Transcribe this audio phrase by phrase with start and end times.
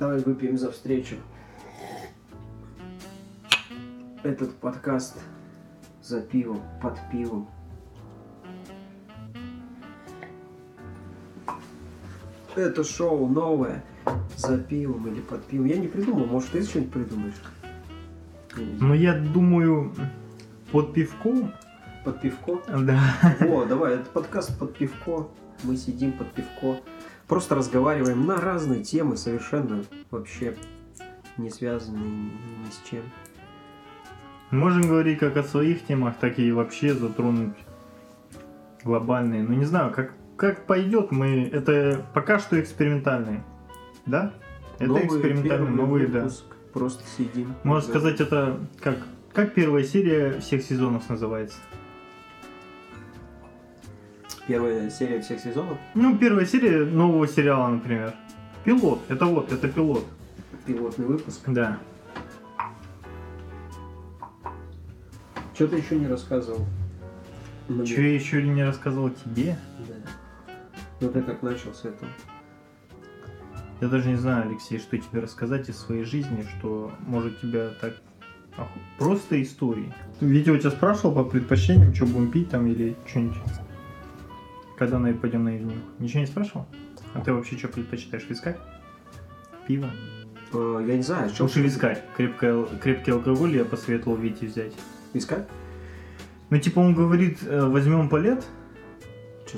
[0.00, 1.16] Давай выпьем за встречу.
[4.22, 5.18] Этот подкаст
[6.02, 7.50] за пивом, под пивом.
[12.56, 13.84] Это шоу новое
[14.36, 15.66] за пивом или под пивом.
[15.66, 17.42] Я не придумал, может ты что-нибудь придумаешь?
[18.56, 19.94] Ну, я думаю,
[20.72, 21.52] под пивком,
[22.06, 22.58] Под пивко?
[22.68, 23.00] да.
[23.42, 25.28] О, давай, это подкаст под пивко.
[25.62, 26.78] Мы сидим под пивко.
[27.30, 30.56] Просто разговариваем на разные темы, совершенно вообще
[31.36, 33.02] не связанные ни, с чем.
[34.50, 37.54] Можем говорить как о своих темах, так и вообще затронуть
[38.82, 39.44] глобальные.
[39.44, 41.48] Ну, не знаю, как, как пойдет, мы...
[41.52, 43.44] Это пока что экспериментальные,
[44.06, 44.32] да?
[44.80, 46.28] Это Новый, экспериментальные, новые, да.
[46.72, 47.54] Просто сидим.
[47.62, 48.00] Можно Да.
[48.00, 48.98] сказать, это как,
[49.32, 51.58] как первая серия всех сезонов называется?
[54.46, 55.78] Первая серия всех сезонов.
[55.94, 58.14] Ну, первая серия нового сериала, например.
[58.64, 59.00] Пилот.
[59.08, 60.04] Это вот, это пилот.
[60.66, 61.40] Пилотный выпуск.
[61.46, 61.78] Да.
[65.54, 66.66] Что ты еще не рассказывал?
[67.68, 67.86] Мне.
[67.86, 69.56] Че я еще не рассказал тебе?
[69.86, 69.94] Да.
[71.00, 72.10] Ну ты как начал с этого?
[73.80, 77.94] Я даже не знаю, Алексей, что тебе рассказать из своей жизни, что может тебя так...
[78.98, 79.94] Просто истории.
[80.20, 83.38] У тебя спрашивал по предпочтениям, что будем пить там или что-нибудь?
[84.80, 85.74] Когда на пойдем на ивнюх?
[85.98, 86.64] Ничего не спрашивал?
[87.12, 88.56] А ты вообще что предпочитаешь, вискарь?
[89.66, 89.90] Пиво?
[90.54, 92.00] Э, я не знаю, что Лучше вискарь.
[92.16, 94.72] Крепкий, крепкий алкоголь я посоветовал Вите взять.
[95.12, 95.46] Искать?
[96.48, 98.42] Ну, типа он говорит, э, возьмем палет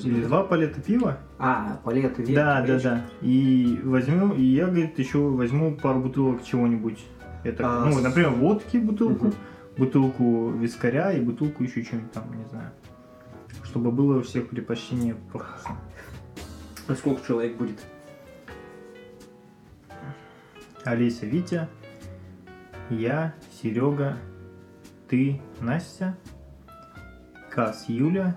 [0.03, 1.19] или два палета пива.
[1.39, 2.83] А, палет и Да, да, речь.
[2.83, 3.05] да.
[3.21, 6.99] И возьмем, и я, говорит, еще возьму пару бутылок чего-нибудь.
[7.45, 9.35] Это, А, ну, например, водки бутылку, Мгм.
[9.79, 12.73] бутылку вискаря и бутылку еще чего-нибудь там, не знаю.
[13.65, 15.69] Чтобы было у всех предпочтение по вкусу.
[16.89, 17.81] А сколько человек будет?
[20.85, 21.69] Олеся, Витя,
[22.91, 24.19] я, Серега,
[25.09, 26.19] ты, Настя,
[27.51, 28.37] Кас, Юля,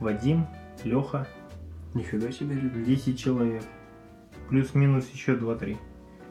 [0.00, 0.46] Вадим,
[0.84, 1.28] Леха,
[1.94, 2.84] Нифига себе, ребят.
[2.84, 3.62] 10 человек.
[4.48, 5.76] Плюс-минус еще 2-3.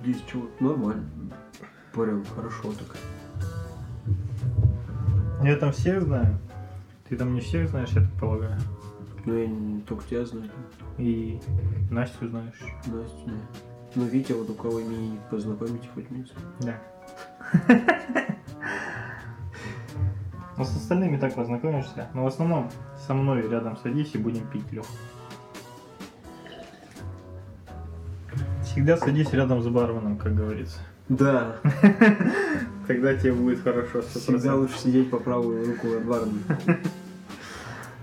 [0.04, 0.60] 10 человек.
[0.60, 1.06] Нормально.
[1.94, 2.98] Прям хорошо так.
[5.44, 6.40] Я там всех знаю.
[7.12, 8.58] Ты там не всех знаешь, я так полагаю.
[9.26, 10.50] Ну я не только тебя знаю.
[10.98, 11.42] И
[11.90, 12.58] Настю знаешь.
[12.86, 13.42] Настю, нет.
[13.96, 16.26] Ну Витя, вот у кого имени познакомить хоть мне.
[16.62, 16.80] Да.
[20.58, 22.08] Ну, с остальными так познакомишься.
[22.14, 22.72] Но в основном
[23.06, 24.86] со мной рядом садись и будем пить, Лех.
[28.64, 30.80] Всегда садись рядом с барменом, как говорится.
[31.10, 31.58] Да.
[32.88, 34.00] Тогда тебе будет хорошо.
[34.00, 34.04] 100%.
[34.04, 36.80] Всегда лучше сидеть по правую руку от бармена.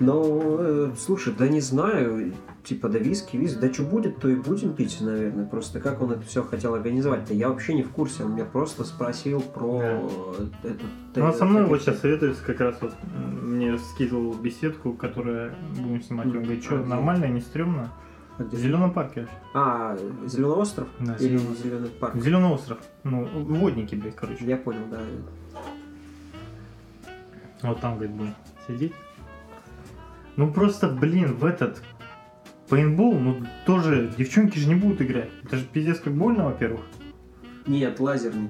[0.00, 0.22] Но,
[0.60, 2.32] э, слушай, да не знаю,
[2.62, 5.44] типа, да виски, виски, да что будет, то и будем пить, наверное.
[5.44, 8.84] Просто как он это все хотел организовать-то, я вообще не в курсе, он меня просто
[8.84, 9.80] спросил про
[10.62, 10.68] Да.
[10.68, 10.82] этот...
[11.16, 12.94] Ну, а со мной вот сейчас советуется как раз вот
[13.42, 16.26] мне скидывал беседку, которая будем снимать.
[16.26, 17.90] Он говорит, что А, нормально, не стрёмно?
[18.38, 18.56] А где?
[18.56, 19.26] В зеленом парке.
[19.52, 20.86] А, Зеленый остров?
[21.00, 21.56] Да, Или Зелёный.
[21.56, 22.14] Зеленый парк?
[22.22, 22.78] Зеленый остров.
[23.02, 24.44] Ну, водники, блядь, короче.
[24.44, 25.00] Я понял, да.
[27.62, 28.34] Вот там, говорит, будем
[28.68, 28.92] сидеть.
[30.38, 31.82] Ну просто, блин, в этот
[32.70, 35.30] пейнтбол, ну тоже девчонки же не будут играть.
[35.42, 36.82] Это же пиздец как больно, во-первых.
[37.66, 38.48] Нет, лазерный.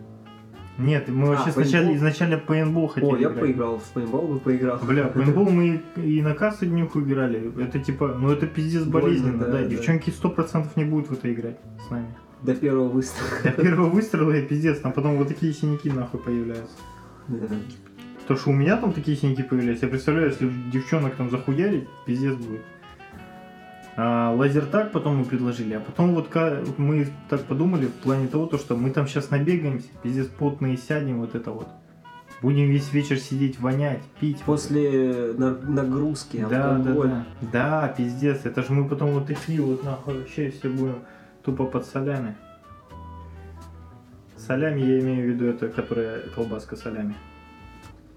[0.77, 1.97] Нет, мы А, вообще сначала, пейнтбол?
[1.97, 3.41] изначально пейнтбол хотели О, я играть.
[3.41, 4.79] поиграл в пейнтбол, бы поиграл.
[4.83, 7.51] Бля, пейнтбол мы и на кассу днюху играли.
[7.61, 9.53] Это типа, ну это пиздец Больно, болезненно, да, да.
[9.63, 9.65] да.
[9.65, 12.15] Девчонки сто процентов не будут в это играть с нами.
[12.43, 13.31] До первого выстрела.
[13.43, 16.77] До первого выстрела и пиздец, там потом вот такие синяки нахуй появляются.
[17.29, 17.47] Да.
[18.29, 22.35] То, что у меня там такие синяки появились, я представляю, если девчонок там захуярить, пиздец
[22.35, 22.61] будет.
[23.97, 26.29] А, лазертаг потом мы предложили, а потом вот
[26.77, 31.21] мы так подумали в плане того, то, что мы там сейчас набегаемся, пиздец потные сядем,
[31.21, 31.69] вот это вот.
[32.43, 34.43] Будем весь вечер сидеть, вонять, пить.
[34.43, 37.09] После на- нагрузки да, да, алкоголь.
[37.09, 37.25] да.
[37.51, 40.99] Да, пиздец, это же мы потом вот такие вот нахуй вообще все будем
[41.43, 42.37] тупо под солями.
[44.37, 47.15] Солями я имею в виду это, которая колбаска солями.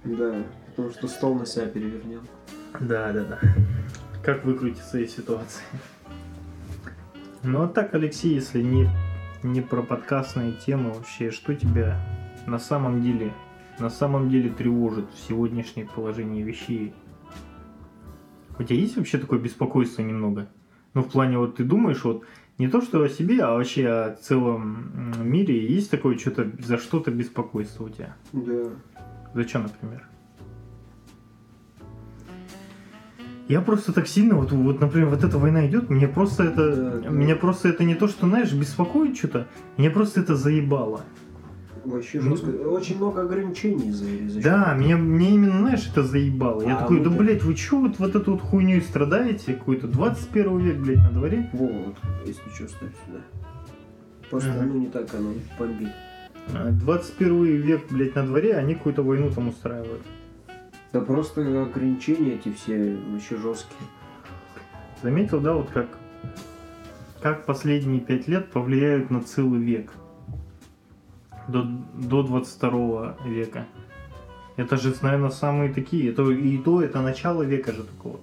[0.04, 2.22] Да, потому что стол на себя перевернем.
[2.80, 3.40] Да, да, да.
[4.24, 5.64] Как выкрутиться из ситуации?
[7.44, 8.88] Ну а так, Алексей, если не,
[9.44, 12.00] не про подкастные темы вообще, что тебя
[12.46, 13.34] на самом деле,
[13.80, 16.94] на самом деле тревожит в сегодняшнем положении вещей?
[18.60, 20.50] У тебя есть вообще такое беспокойство немного?
[20.94, 22.24] Ну, в плане, вот ты думаешь, вот
[22.58, 27.10] не то, что о себе, а вообще о целом мире, есть такое что-то, за что-то
[27.10, 28.16] беспокойство у тебя?
[28.34, 28.70] Да.
[29.34, 30.08] За что, например?
[33.48, 37.36] Я просто так сильно, вот, вот, например, вот эта война идет, мне просто это, меня
[37.36, 39.48] просто это не то, что, знаешь, беспокоит что-то,
[39.78, 41.02] мне просто это заебало.
[41.84, 42.50] Вообще Ну, жестко.
[42.50, 46.62] Очень много ограничений за Да, меня, мне именно, знаешь, это заебало.
[46.62, 49.54] Я А такой, да, мы-то- блядь, вы чё вот, вот эту вот хуйню страдаете?
[49.56, 51.50] Какой-то 21 век, блядь, на дворе?
[51.54, 51.96] Вот,
[52.26, 53.20] если что, ставь сюда.
[54.30, 54.66] Просто, Ага.
[54.66, 55.90] ну, не так оно бомбит.
[56.54, 60.02] А, 21 век, блядь, на дворе, они какую-то войну там устраивают.
[60.94, 63.90] Да просто ограничения эти все вообще жесткие.
[65.02, 65.88] Заметил, да, вот как,
[67.22, 69.94] как последние пять лет повлияют на целый век.
[71.48, 73.66] До, до 22 века.
[74.58, 76.12] Это же, наверное, самые такие.
[76.12, 78.22] Это, и то, это начало века же только вот.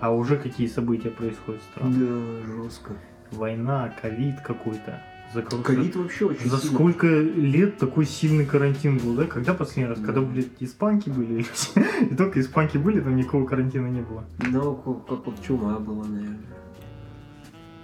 [0.00, 1.94] А уже какие события происходят в стране?
[1.94, 2.92] Да, жестко.
[3.30, 5.00] Война, ковид какой-то.
[5.34, 9.24] За, ка- Ковид вообще очень за сильно- сколько лет такой сильный карантин был, да?
[9.24, 9.98] Когда последний раз?
[10.00, 10.06] Да.
[10.06, 11.46] Когда, блядь, испанки были?
[12.10, 14.24] И только испанки были, там никакого карантина не было.
[14.50, 14.74] Ну,
[15.08, 16.38] как, вот чума была, наверное.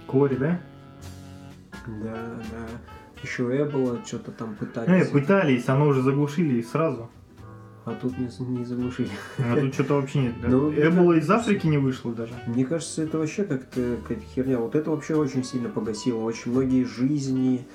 [0.05, 0.59] Кори, да?
[1.87, 2.15] Да,
[2.51, 2.67] да.
[3.23, 5.07] Еще Эбола что-то там Э, пытались.
[5.09, 7.09] пытались, оно уже заглушили и сразу.
[7.89, 9.09] А тут не, не заглушили.
[9.39, 10.33] А тут что-то вообще нет.
[10.43, 12.33] Ну, Эбола из Африки не вышло даже.
[12.45, 14.59] Мне кажется, это вообще как-то какая-то херня.
[14.59, 16.19] Вот это вообще очень сильно погасило.
[16.19, 17.65] Очень многие жизни,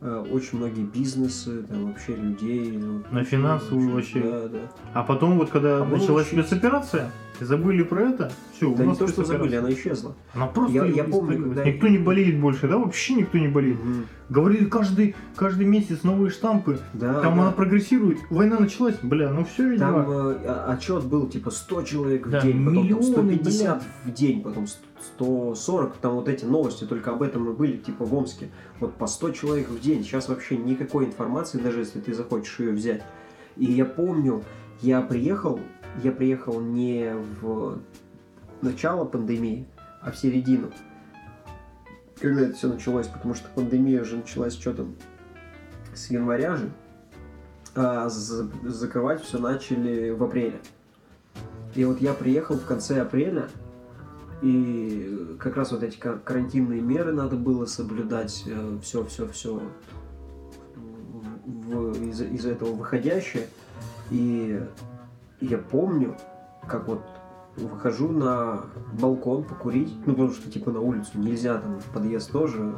[0.00, 2.78] очень многие бизнесы, там вообще людей.
[2.78, 4.30] ну, На финансовую очень- вообще.
[4.42, 4.58] Да, да.
[4.92, 7.10] А потом вот когда А началась еще- спецоперация,
[7.40, 10.14] забыли про это, все, у Да не нас то, что забыли, она исчезла.
[10.34, 12.76] Она просто Я- я помню, когда- Никто не болеет больше, да?
[12.78, 13.82] Вообще никто не болеет.
[13.82, 14.06] Мгм.
[14.28, 16.78] Говорили каждый, каждый месяц новые штампы.
[16.92, 17.42] Да, Там да.
[17.42, 18.18] она прогрессирует.
[18.30, 20.04] Война началась, бля, ну все, Там видимо.
[20.08, 24.12] э, а- отчет был типа 100 человек в Да, день, потом там миллионы, 150 в
[24.12, 24.66] день, потом
[25.16, 28.50] 140, там вот эти новости только об этом и были, типа в Омске.
[28.80, 30.02] Вот по 100 человек в день.
[30.02, 33.02] Сейчас вообще никакой информации, даже если ты захочешь ее взять.
[33.56, 34.42] И я помню,
[34.80, 35.60] я приехал,
[36.02, 37.78] я приехал не в
[38.62, 39.66] начало пандемии,
[40.00, 40.70] а в середину.
[42.20, 44.94] Когда это все началось, потому что пандемия же началась что там
[45.94, 46.70] с января же,
[47.74, 50.60] а за- закрывать все начали в апреле.
[51.74, 53.48] И вот я приехал в конце апреля,
[54.42, 58.44] и как раз вот эти кар- карантинные меры надо было соблюдать,
[58.82, 59.62] все, все, все
[61.46, 63.48] из, из этого выходящее.
[64.10, 64.60] И
[65.40, 66.16] я помню,
[66.66, 67.00] как вот
[67.56, 68.64] выхожу на
[69.00, 72.74] балкон покурить, ну потому что типа на улицу нельзя, там в подъезд тоже,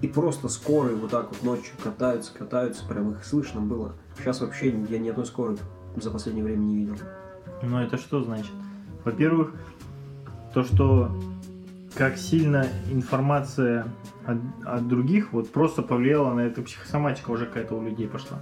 [0.00, 3.94] и просто скорые вот так вот ночью катаются, катаются, прям их слышно было.
[4.16, 5.58] Сейчас вообще я ни одной скорой
[5.96, 6.94] за последнее время не видел.
[7.62, 8.52] Ну это что значит?
[9.04, 9.52] Во-первых,
[10.52, 11.10] то, что
[11.94, 13.86] как сильно информация
[14.26, 18.38] от, от других вот просто повлияла на эту психосоматика уже какая-то у людей пошла.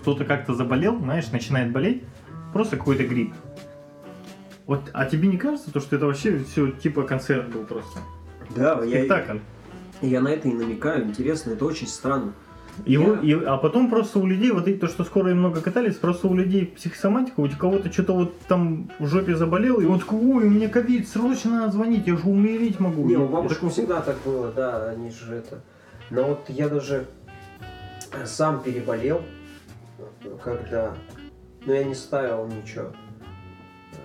[0.00, 2.04] Кто-то как-то заболел, знаешь, начинает болеть,
[2.52, 3.34] просто какой-то грипп.
[4.66, 8.00] Вот, а тебе не кажется, то, что это вообще все типа концерт был просто?
[8.54, 9.38] Да, я, Спектакль.
[10.02, 12.34] я на это и намекаю, интересно, это очень странно.
[12.86, 15.96] Его, и- а потом просто у людей, вот и то, что скоро и много катались,
[15.96, 20.18] просто у людей психосоматика, у кого-то что-то вот там в жопе заболел, и он такой,
[20.18, 23.04] ой, у меня ковид, срочно надо звонить, я же умереть могу.
[23.04, 25.62] Не, у бабушек такой, всегда так было, да, они же это.
[26.10, 27.06] Но вот я даже
[28.24, 29.20] сам переболел,
[30.42, 30.94] когда,
[31.66, 32.92] ну я не ставил ничего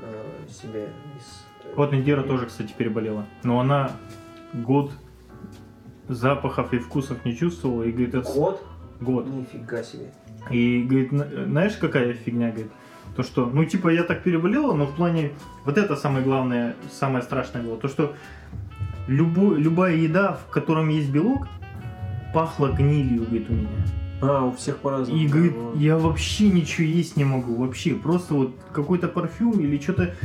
[0.01, 1.43] э, себе из.
[1.75, 3.25] Вот Индира тоже, кстати, переболела.
[3.43, 3.91] Но она
[4.53, 4.91] год
[6.07, 8.63] запахов и вкусов не чувствовала, и говорит, это Год?
[8.99, 9.27] год.
[9.27, 10.11] Нифига себе.
[10.49, 12.71] И говорит, «На- знаешь, какая фигня, говорит,
[13.15, 15.31] то что, ну типа я так переболела, но в плане,
[15.65, 18.13] вот это самое главное, самое страшное было, то что
[19.07, 21.47] любой, любая еда, в котором есть белок,
[22.33, 23.69] пахла гнилью, говорит, у меня.
[24.21, 25.19] А, у всех по-разному.
[25.19, 30.15] И говорит, я вообще ничего есть не могу, вообще, просто вот какой-то парфюм или что-то,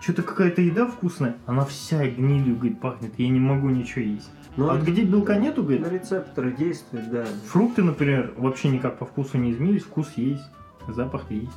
[0.00, 4.30] что-то какая-то еда вкусная, она вся гнилью, говорит, пахнет, я не могу ничего есть.
[4.56, 7.24] Ну, а это- где белка нету, говорит, На рецепторы действует, да.
[7.46, 10.42] Фрукты, например, вообще никак по вкусу не изменились, вкус есть,
[10.88, 11.52] запах есть.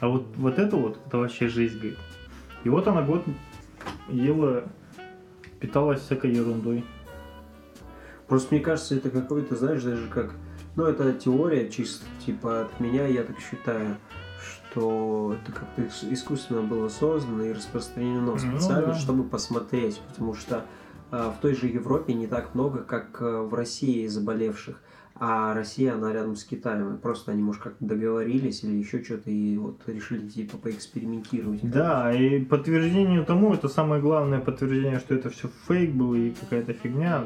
[0.00, 1.98] А вот, вот это вот, это вообще жизнь, говорит.
[2.64, 3.24] И вот она год
[4.08, 4.64] ела,
[5.58, 6.84] питалась всякой ерундой.
[8.28, 10.34] Просто мне кажется, это какой-то, знаешь, даже как...
[10.76, 13.96] Ну, это теория чисто, типа, от меня, я так считаю,
[14.40, 18.94] что это как-то ис- искусственно было создано и распространено Ну специально, да.
[18.94, 20.64] чтобы посмотреть, потому что
[21.10, 24.80] в той же Европе не так много, как а, в России заболевших,
[25.22, 29.58] а Россия, она рядом с Китаем, просто они, может, как-то договорились или еще что-то, и
[29.58, 31.60] вот решили, типа, поэкспериментировать.
[31.62, 36.72] Да, и подтверждению тому, это самое главное подтверждение, что это все фейк был и какая-то
[36.72, 37.24] фигня.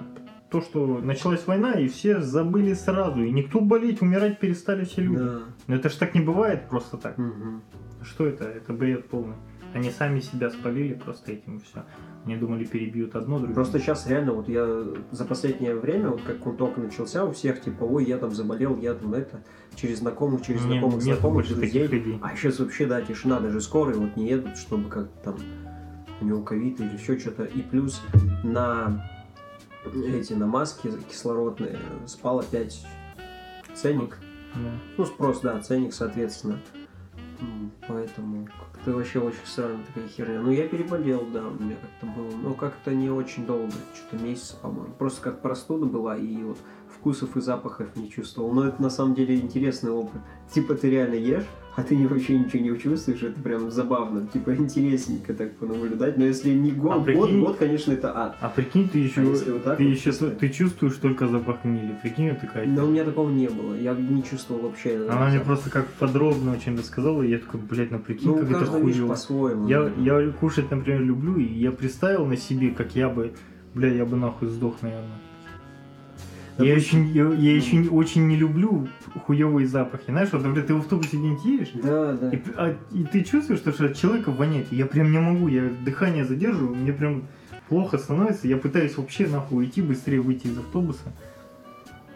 [0.50, 5.22] То, что началась война, и все забыли сразу, и никто болеть, умирать перестали все люди.
[5.22, 5.42] Да.
[5.68, 7.16] Но это ж так не бывает просто так.
[7.16, 7.62] Мгм.
[8.02, 8.44] Что это?
[8.44, 9.36] Это бред полный.
[9.72, 11.84] Они сами себя спалили просто этим и все.
[12.24, 13.54] Они думали, перебьют одно, другое.
[13.54, 14.66] Просто сейчас реально, вот я
[15.10, 18.78] за последнее время, вот как он только начался, у всех типа, ой, я там заболел,
[18.78, 19.42] я там это,
[19.74, 21.86] через знакомых, через Не- знакомых, нет знакомых, друзей.
[21.86, 22.18] людей.
[22.22, 25.36] А сейчас вообще, да, тишина, даже скорые вот не едут, чтобы как там
[26.22, 27.44] у него ковид или еще что-то.
[27.44, 28.00] И плюс
[28.42, 29.06] на
[29.94, 32.86] эти, на маски кислородные спал опять
[33.74, 34.16] ценник.
[34.54, 34.70] Да.
[34.96, 36.58] Ну, спрос, да, ценник, соответственно.
[37.86, 38.48] Поэтому
[38.84, 40.40] как-то вообще очень странная такая херня.
[40.40, 42.30] Ну, я переболел, да, у меня как-то было.
[42.42, 44.92] Но как-то не очень долго, что-то месяц, по-моему.
[44.98, 46.58] Просто как простуда была, и вот
[46.94, 48.52] вкусов и запахов не чувствовал.
[48.52, 50.20] Но это на самом деле интересный опыт.
[50.52, 54.26] Типа ты реально ешь, а ты вообще ничего не чувствуешь, это прям забавно.
[54.32, 56.16] Типа интересненько так понаблюдать.
[56.16, 58.36] Но если не год, А год, прикинь- год, конечно, это ад.
[58.40, 60.30] А прикинь, ты еще, А вот так ты вот еще чисто?
[60.30, 61.96] ты чувствуешь только запах гнили.
[62.02, 62.66] Прикинь, вот такая.
[62.66, 63.74] Но у меня такого не было.
[63.74, 65.06] Я не чувствовал вообще.
[65.08, 65.46] Она мне запах.
[65.46, 69.08] просто как подробно очень рассказала, и я такой, блядь, ну прикинь, Ну, как это хуево.
[69.08, 69.68] по-своему.
[69.68, 73.32] Я, я кушать, например, люблю, и я представил на себе, как я бы,
[73.74, 75.18] бля, я бы нахуй сдох, наверное.
[76.58, 78.86] Я очень, я, я еще не- очень не люблю
[79.26, 80.04] хуевые запахи.
[80.08, 82.30] Знаешь, вот, например, ты в автобусе где-нибудь едешь, Да, да.
[82.30, 84.70] и, а- и ты чувствуешь, что, что от человека воняет.
[84.72, 87.24] Я прям не могу, я дыхание задерживаю, мне прям
[87.68, 88.46] плохо становится.
[88.46, 91.12] Я пытаюсь вообще нахуй уйти, быстрее выйти из автобуса.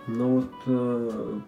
[0.06, 1.38] Но вот э,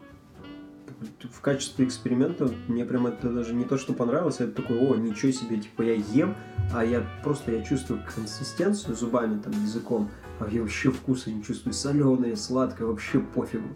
[1.33, 4.97] в качестве эксперимента мне прям это даже не то, что понравилось, а это такой, о,
[4.97, 6.35] ничего себе, типа я ем,
[6.75, 10.11] а я просто я чувствую консистенцию зубами, там, языком,
[10.49, 13.69] я вообще вкуса не чувствую, соленое, сладкое, вообще пофигу.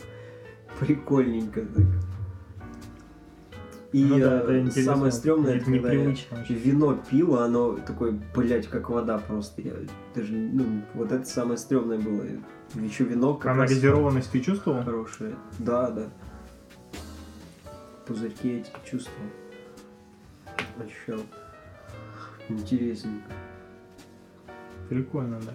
[0.80, 1.66] Прикольненько.
[3.92, 4.94] И Ну да, э, это интересно.
[4.94, 6.14] самое стрёмное, Это когда я
[6.48, 9.62] вино пил, а оно такое, блядь, как вода просто.
[9.62, 9.74] Я
[10.16, 12.24] даже, ну, вот это самое стрёмное было.
[12.74, 14.82] Еще вино как А газированность ты чувствовал?
[14.82, 15.36] хорошее.
[15.60, 16.08] Да, да.
[18.06, 19.28] Пузырьки эти чувствовал.
[20.84, 21.20] Ощущал.
[22.48, 23.30] Интересненько.
[24.88, 25.52] Прикольно, да.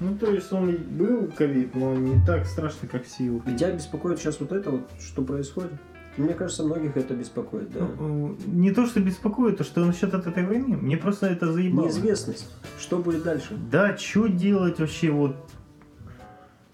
[0.00, 3.42] Ну, то есть он был ковид, но не так страшно, как сил.
[3.46, 5.72] Тебя беспокоит сейчас вот это вот, что происходит?
[6.16, 7.80] Мне кажется, многих это беспокоит, да.
[7.98, 10.76] Ну, э, Не то, что беспокоит, а что насчет от этой войны.
[10.76, 11.86] Мне просто это заебало.
[11.86, 12.50] Неизвестность.
[12.78, 13.56] Что будет дальше?
[13.70, 15.36] Да, что делать вообще, вот...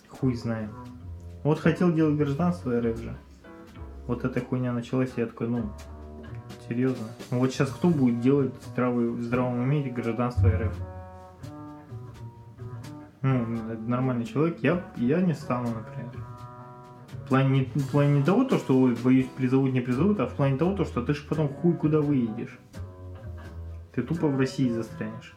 [0.09, 0.71] Хуй знает.
[1.43, 3.17] Вот хотел делать гражданство РФ же.
[4.07, 5.73] Вот эта хуйня началась, и я такой, ну,
[6.69, 7.07] серьезно.
[7.31, 10.75] Вот сейчас кто будет делать здравый, в здравом уме гражданство РФ?
[13.23, 13.47] Ну,
[13.87, 16.13] нормальный человек, я, я не стану, например.
[17.25, 20.27] В плане, не, в плане не того, то, что, ой, боюсь, призовут, не призовут, а
[20.27, 22.59] в плане того, то, что ты же потом хуй куда выедешь.
[23.95, 25.37] Ты тупо в России застрянешь.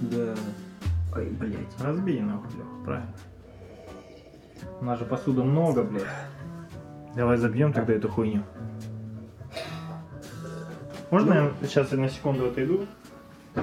[0.00, 0.34] Да.
[1.14, 1.80] Ой, блядь.
[1.80, 3.14] Разбей нахуй, Лёх, правильно.
[4.80, 6.02] У нас же посуды много, блядь.
[7.14, 8.42] Давай забьем тогда эту хуйню.
[11.10, 12.86] Можно я сейчас на секунду отойду?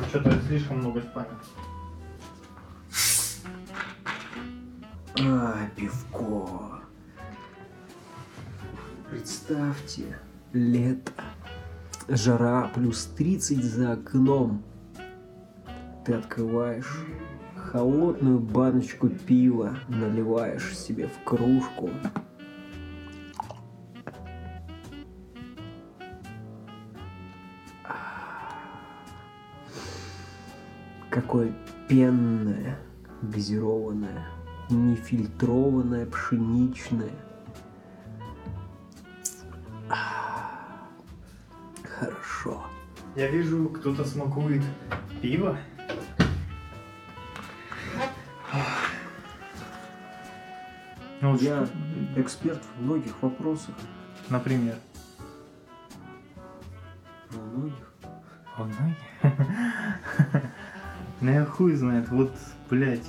[0.10, 1.28] Что-то слишком много спамя.
[5.22, 6.82] А, пивко.
[9.10, 10.20] Представьте,
[10.54, 11.12] лето.
[12.08, 14.64] Жара плюс 30 за окном.
[16.06, 17.06] Ты открываешь
[17.56, 21.90] холодную баночку пива, наливаешь себе в кружку.
[31.16, 31.54] Какое
[31.88, 32.78] пенное,
[33.22, 34.28] газированное,
[34.70, 37.14] нефильтрованное, пшеничное.
[39.90, 40.60] А,
[41.86, 42.62] Хорошо.
[43.16, 44.62] Я вижу, кто-то смакует
[45.22, 45.58] пиво.
[51.22, 51.66] Ну, Я
[52.18, 53.76] эксперт в многих вопросах.
[54.30, 54.76] Например.
[57.32, 57.94] Во многих.
[58.58, 58.72] Он
[61.26, 62.32] Ну я хуй знает, вот,
[62.70, 63.08] блядь,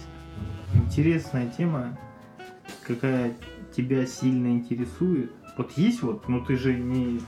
[0.73, 1.99] интересная тема,
[2.83, 3.35] какая
[3.77, 5.31] тебя сильно интересует.
[5.59, 7.21] Вот есть вот, ну ты же не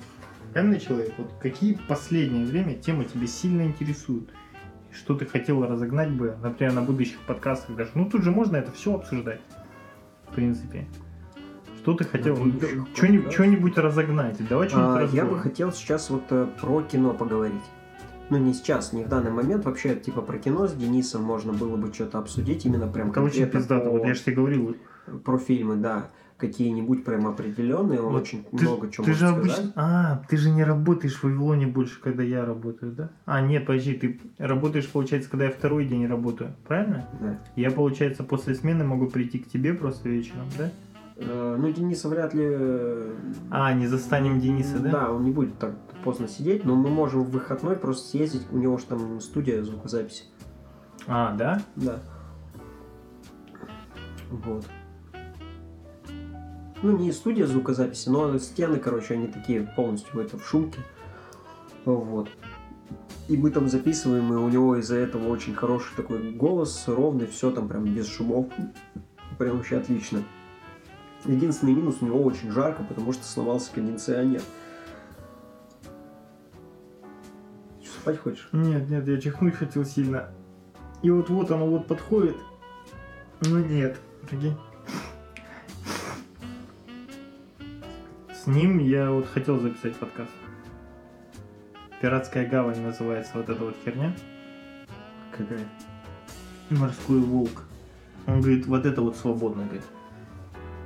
[0.55, 4.31] каменный человек, вот какие в последнее время темы тебя сильно интересуют?
[4.91, 7.91] Что ты хотел разогнать бы, например, на будущих подкастах даже.
[7.93, 9.43] Ну тут же можно это все обсуждать,
[10.31, 10.87] в принципе.
[11.83, 12.35] Что ты хотел?
[12.95, 14.39] Что-нибудь, разогнать?
[14.49, 17.61] Давай что-нибудь А, я бы хотел сейчас вот э, про кино поговорить.
[18.31, 19.65] Ну, не сейчас, не в данный момент.
[19.65, 22.67] Вообще, типа, про кино с Денисом можно было бы что-то обсудить.
[22.67, 24.77] Именно прям конкретно пиздато, по- вот я же тебе говорил,
[25.25, 26.09] про фильмы, да.
[26.37, 28.01] Какие-нибудь прям определенные.
[28.01, 29.73] Он Вот очень ты, много чего ты может же сказать.
[29.75, 33.11] А, ты же не работаешь в Вавилоне больше, когда я работаю, да?
[33.25, 37.09] А, нет, подожди, ты работаешь, получается, когда я второй день работаю, правильно?
[37.21, 37.39] Да.
[37.57, 40.71] Я, получается, после смены могу прийти к тебе просто вечером, да?
[41.19, 42.45] Э, Ну, Дениса вряд ли...
[42.45, 43.15] э,
[43.51, 44.91] А, не застанем Дениса, да?
[44.91, 48.59] Да, он не будет так поздно сидеть, но мы можем в выходной просто съездить, у
[48.59, 50.25] него же там студия звукозаписи.
[51.07, 51.61] А, да?
[51.77, 52.01] Да.
[54.31, 54.65] Вот.
[56.83, 60.79] Ну, не студия звукозаписи, но стены, короче, они такие полностью это в шумке.
[61.85, 62.29] Вот.
[63.27, 67.51] И мы там записываем, и у него из-за этого очень хороший такой голос, ровный, все
[67.51, 68.47] там прям без шумов.
[69.39, 70.23] Прям вообще отлично.
[71.29, 74.41] Единственный минус, у него очень жарко, потому что сломался кондиционер.
[77.83, 78.49] Что, спать хочешь?
[78.53, 80.31] Нет, нет, я чихнуть хотел сильно.
[81.03, 82.37] И вот вот оно вот подходит.
[83.43, 84.57] Ну нет, прикинь.
[88.33, 90.33] С ним я вот хотел записать подкаст.
[92.01, 94.17] Пиратская гавань называется вот эта вот херня.
[95.31, 95.69] Какая?
[96.71, 97.65] Морской волк.
[98.27, 99.85] Он говорит, вот это вот свободно, говорит.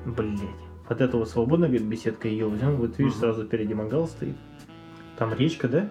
[0.07, 0.41] Блять.
[0.89, 2.77] Вот это вот свободно, говорит, беседка ее возьмем.
[2.77, 3.21] Вот видишь, Мгм.
[3.21, 4.37] сразу впереди мангал стоит.
[5.17, 5.89] Там речка, да?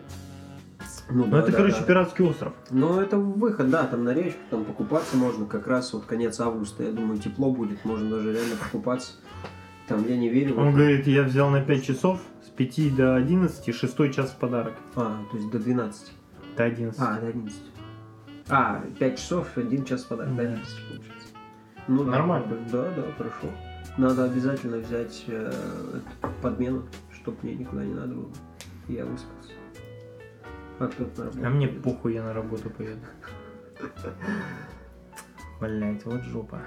[1.10, 1.84] Ну, Ну да, это, да, короче, да.
[1.86, 2.54] пиратский остров.
[2.70, 6.84] Ну, это выход, да, там на речку, там покупаться можно как раз вот конец августа.
[6.84, 9.14] Я думаю, тепло будет, можно даже реально покупаться.
[9.88, 10.56] Там я не верю.
[10.56, 14.38] в Он говорит, я взял на 5 часов, с 5 до 11, шестой час в
[14.38, 14.74] подарок.
[14.96, 16.12] А, то есть до 12.
[16.56, 17.00] До 11.
[17.02, 17.60] А, до 11.
[18.50, 20.50] А, 5 часов, 1 час подарок, до Да.
[20.50, 21.28] 11 получается.
[21.88, 22.48] Ну, Нормально.
[22.72, 23.48] Да, да, хорошо.
[23.98, 25.52] Надо обязательно взять э,
[26.42, 28.32] подмену, чтобы мне никуда не надо было.
[28.88, 29.52] Я выспался.
[30.80, 31.84] А кто-то на работу А мне пойдет.
[31.84, 33.02] похуй, я на работу поеду.
[35.60, 36.62] Блять, вот жопа.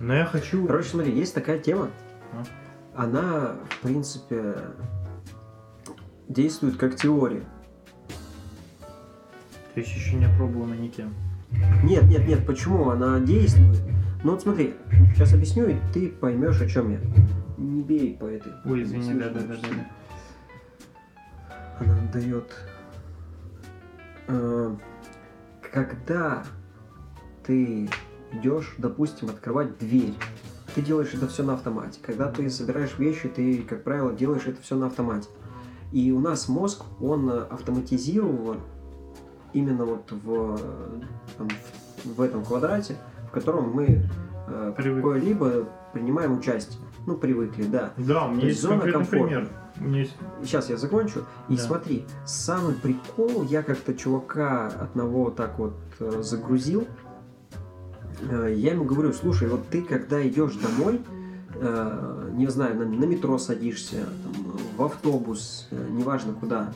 [0.00, 0.66] Но я хочу...
[0.66, 1.90] Короче, смотри, есть такая тема.
[2.32, 2.44] А?
[3.04, 4.56] Она, в принципе,
[6.28, 7.44] действует как теория.
[9.74, 11.14] То есть еще не опробовано никем.
[11.82, 13.80] Нет, нет, нет, почему она действует?
[14.24, 14.74] Ну вот смотри,
[15.14, 17.00] сейчас объясню, и ты поймешь, о чем я.
[17.58, 18.52] Не бей по этой.
[18.64, 19.90] Ой, извини, да, да, да, да.
[21.80, 22.54] Она дает...
[24.28, 24.76] э,
[25.72, 26.44] когда
[27.44, 27.88] ты
[28.32, 30.14] идешь, допустим, открывать дверь,
[30.74, 31.98] ты делаешь это все на автомате.
[32.02, 35.28] Когда ты собираешь вещи, ты, как правило, делаешь это все на автомате.
[35.92, 38.60] И у нас мозг, он э, автоматизирован
[39.52, 40.58] именно вот в,
[41.38, 41.48] там,
[42.04, 42.96] в, этом квадрате,
[43.28, 44.02] в котором мы
[44.48, 46.78] э, какое-либо принимаем участие.
[47.06, 47.92] Ну, привыкли, да.
[47.96, 49.08] Да, у меня То есть есть зона комфорта.
[49.10, 49.48] пример.
[49.80, 50.16] Есть...
[50.42, 51.24] Сейчас я закончу.
[51.48, 51.62] И Да.
[51.62, 56.86] смотри, самый прикол, я как-то чувака одного так вот э, загрузил.
[58.30, 61.00] Э, я ему говорю, слушай, вот ты когда идешь домой,
[61.56, 66.72] э, не знаю, на, на метро садишься, там, в автобус, э, неважно куда,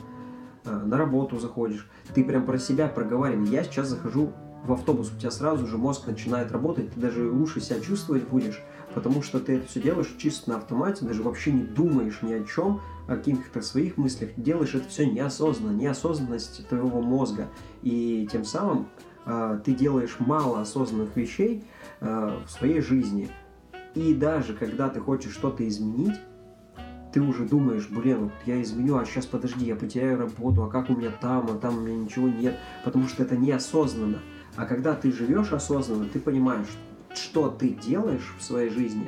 [0.71, 3.47] на работу заходишь, ты прям про себя проговаривай.
[3.47, 7.61] Я сейчас захожу в автобус, у тебя сразу же мозг начинает работать, ты даже лучше
[7.61, 8.61] себя чувствовать будешь,
[8.93, 12.43] потому что ты это все делаешь чисто на автомате, даже вообще не думаешь ни о
[12.43, 17.47] чем, о каких-то своих мыслях, делаешь это все неосознанно, неосознанность твоего мозга,
[17.81, 18.87] и тем самым
[19.25, 21.63] э, ты делаешь мало осознанных вещей
[22.01, 23.29] э, в своей жизни.
[23.95, 26.15] И даже когда ты хочешь что-то изменить,
[27.17, 30.91] ты уже думаешь, блин, вот я изменю, а сейчас подожди, я потеряю работу, а как
[30.91, 34.19] у меня там, а там у меня ничего нет, потому что это неосознанно.
[34.55, 36.67] А когда ты живешь осознанно, ты понимаешь,
[37.15, 39.07] что ты делаешь в своей жизни,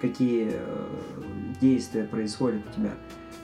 [0.00, 0.86] какие э,
[1.60, 2.92] действия происходят у тебя,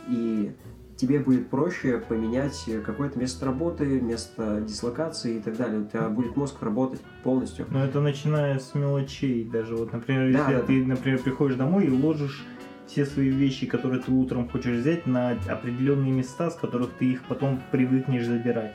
[0.06, 0.54] и
[0.94, 5.80] тебе будет проще поменять какое-то место работы, место дислокации и так далее.
[5.80, 7.66] У тебя будет мозг работать полностью.
[7.70, 9.74] Но это начиная с мелочей даже.
[9.74, 12.46] Вот, например, Да, если да, ты, например, приходишь домой и ложишь
[12.86, 17.24] все свои вещи, которые ты утром хочешь взять, на определенные места, с которых ты их
[17.24, 18.74] потом привыкнешь забирать.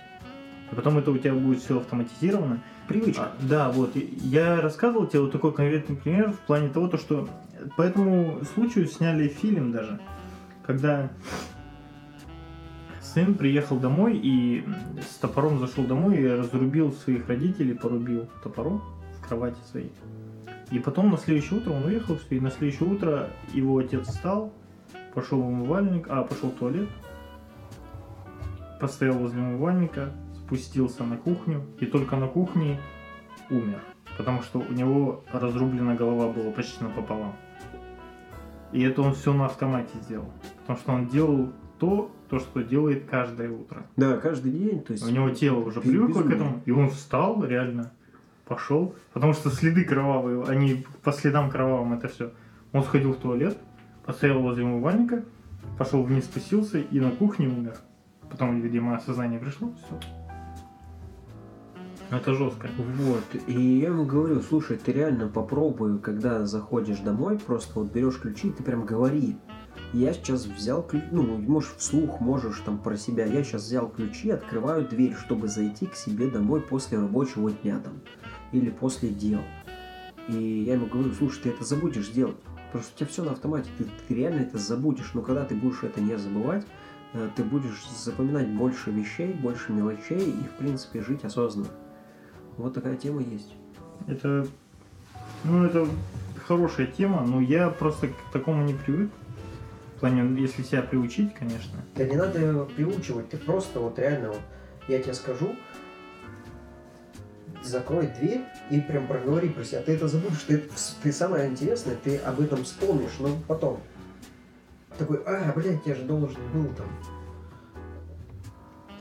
[0.72, 2.60] И потом это у тебя будет все автоматизировано.
[2.88, 3.24] Привычка.
[3.24, 3.96] А, да, вот.
[3.96, 7.30] Я рассказывал тебе вот такой конкретный пример в плане того, то, что
[7.78, 10.00] по этому случаю сняли фильм даже.
[10.66, 11.10] Когда
[13.02, 14.64] сын приехал домой и
[15.02, 18.82] с топором зашел домой и разрубил своих родителей, порубил топором
[19.18, 19.92] в кровати своей.
[20.72, 24.54] И потом на следующее утро он уехал, и на следующее утро его отец встал,
[25.14, 26.90] пошел в умывальник, а, пошел в туалет,
[28.80, 30.12] постоял возле умывальника,
[30.46, 32.80] спустился на кухню, и только на кухне
[33.50, 33.82] умер.
[34.18, 37.36] Потому что у него разрублена голова была почти напополам.
[38.72, 40.32] И это он все на автомате сделал.
[40.62, 43.86] Потому что он делал то, то, что делает каждое утро.
[43.98, 44.82] Да, каждый день.
[44.82, 47.92] То есть У него тело уже привыкло к этому, и он встал реально,
[48.52, 52.34] пошел, потому что следы кровавые, они по следам кровавым это все.
[52.74, 53.58] Он сходил в туалет,
[54.06, 55.24] постоял возле умывальника,
[55.78, 57.78] пошел вниз, спустился и на кухне умер.
[58.30, 60.00] Потом, видимо, осознание пришло, все.
[62.10, 62.68] Это жестко.
[62.78, 68.20] Вот, и я ему говорю, слушай, ты реально попробуй, когда заходишь домой, просто вот берешь
[68.20, 69.38] ключи, и ты прям говори.
[69.94, 73.26] Я сейчас взял ключи, ну, можешь вслух, можешь там про себя.
[73.26, 77.94] Я сейчас взял ключи, открываю дверь, чтобы зайти к себе домой после рабочего дня там.
[78.52, 79.42] Или после дел.
[80.28, 82.38] И я ему говорю, слушай, ты это забудешь делать.
[82.72, 85.12] Просто у тебя все на автомате, ты, ты реально это забудешь.
[85.14, 86.66] Но когда ты будешь это не забывать,
[87.14, 91.70] э, ты будешь запоминать больше вещей, больше мелочей и, в принципе, жить осознанно.
[92.58, 93.54] Вот такая тема есть.
[94.08, 94.48] Это,
[95.44, 95.88] ну, это
[96.46, 99.10] хорошая тема, но я просто к такому не привык.
[99.96, 101.80] В плане, если себя приучить, конечно.
[101.96, 104.42] Да не надо его приучивать, ты просто вот реально вот,
[104.88, 105.56] я тебе скажу,
[107.64, 109.82] закрой дверь и прям проговори про себя.
[109.82, 110.64] Ты это забудешь, ты,
[111.04, 113.82] ты самое интересное, ты об этом вспомнишь, но потом.
[114.98, 116.88] Такой, а, блядь, я же должен был там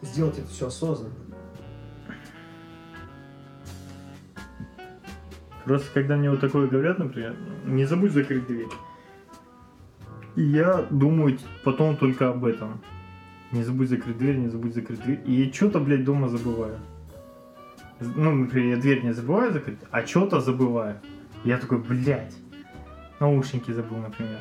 [0.02, 1.14] сделать это все осознанно.
[5.64, 8.68] Просто когда мне вот такое говорят, например, не забудь закрыть дверь.
[10.36, 12.80] И я думаю потом только об этом.
[13.52, 15.20] Не забудь закрыть дверь, не забудь закрыть дверь.
[15.26, 16.78] И что-то, блядь, дома забываю.
[18.00, 20.96] Ну, например, я дверь не забываю закрыть, а что-то забываю.
[21.44, 22.34] Я такой, блядь,
[23.20, 24.40] наушники забыл, например.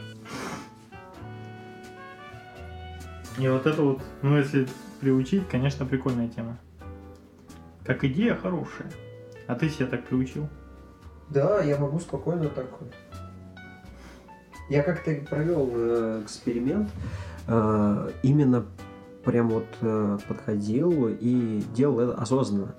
[3.38, 4.67] И вот это вот, ну, если
[5.02, 6.58] приучить, конечно, прикольная тема.
[7.86, 8.89] Как идея хорошая.
[9.48, 10.48] А ты себя так приучил?
[11.30, 12.67] Да, я могу спокойно так.
[14.69, 16.89] Я как-то провел э, эксперимент,
[17.48, 18.65] э, именно
[19.26, 22.76] прям вот э, подходил и делал это осознанно.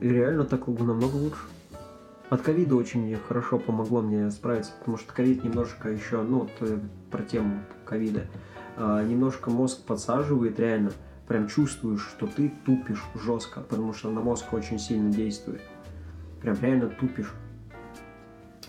[0.00, 1.40] И реально так намного лучше.
[2.28, 6.78] От ковида очень хорошо помогло мне справиться, потому что ковид немножко еще, ну, вот, э,
[7.10, 8.26] про тему ковида,
[8.76, 10.90] э, немножко мозг подсаживает реально,
[11.28, 15.62] прям чувствуешь, что ты тупишь жестко, потому что на мозг очень сильно действует
[16.46, 17.32] прям реально тупишь.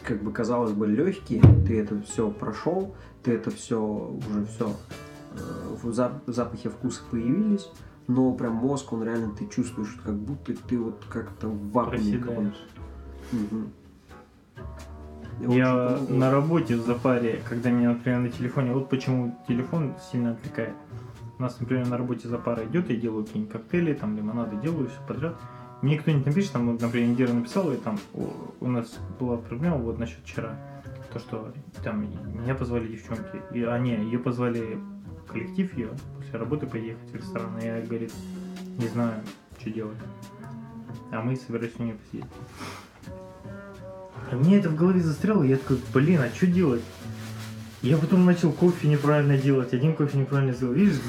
[0.03, 4.73] Как бы казалось бы легкий, ты это все прошел, ты это все уже все
[5.33, 7.69] э, запахи вкуса появились,
[8.07, 12.53] но прям мозг, он реально ты чувствуешь, как будто ты вот как-то в вакууме
[13.33, 13.69] угу.
[15.39, 20.73] Я на работе в Запаре, когда меня, например, на телефоне, вот почему телефон сильно отвлекает.
[21.37, 24.99] У нас, например, на работе Запара идет, я делаю какие-нибудь коктейли, там лимонады делаю, все
[25.07, 25.35] подряд.
[25.83, 28.29] Мне кто-нибудь напишет, там, например, Индира написала, и там у,
[28.61, 30.57] у нас была проблема вот насчет вчера.
[31.13, 34.79] То, что там меня позвали девчонки, и, а не, ее позвали
[35.27, 35.89] коллектив ее
[36.27, 38.13] после работы поехать в ресторан, и я, говорит,
[38.77, 39.21] не знаю,
[39.59, 39.97] что делать.
[41.11, 42.29] А мы собирались у нее посидеть.
[44.29, 46.83] А мне это в голове застряло, и я такой, блин, а что делать?
[47.81, 50.73] Я потом начал кофе неправильно делать, один кофе неправильно сделал.
[50.73, 50.99] Видишь,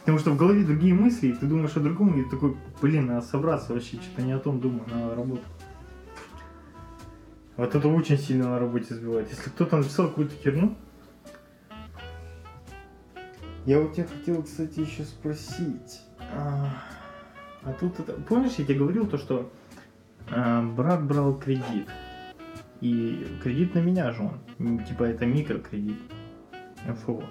[0.00, 3.26] потому что в голове другие мысли, и ты думаешь о другом, и такой, блин, надо
[3.26, 5.44] собраться вообще, что-то не о том думаю, надо работать.
[7.56, 9.28] Вот это очень сильно на работе сбивает.
[9.28, 10.74] Если кто-то написал какую-то херню,
[13.66, 16.00] я у тебя хотел, кстати, еще спросить.
[16.34, 16.68] А,
[17.62, 18.14] а тут это...
[18.14, 19.50] Помнишь, я тебе говорил то, что
[20.30, 21.88] а, брат брал кредит.
[22.80, 24.84] И кредит на меня же он.
[24.84, 26.00] Типа это микрокредит.
[26.86, 27.22] МФО.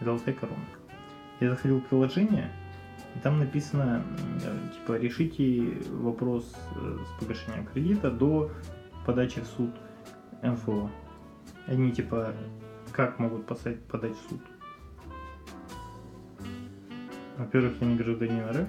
[0.00, 0.64] Золотая корона.
[1.40, 2.50] Я заходил в приложение,
[3.14, 4.02] и там написано,
[4.74, 8.50] типа, решите вопрос э, с погашением кредита до
[9.06, 9.70] подачи в суд
[10.42, 10.90] МФО.
[11.66, 12.34] Они, типа,
[12.92, 14.40] как могут подать в суд?
[17.40, 18.68] Во-первых, я не гражданин РФ.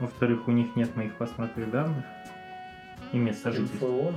[0.00, 2.04] Во-вторых, у них нет моих паспортных данных
[3.12, 4.12] и места жительства.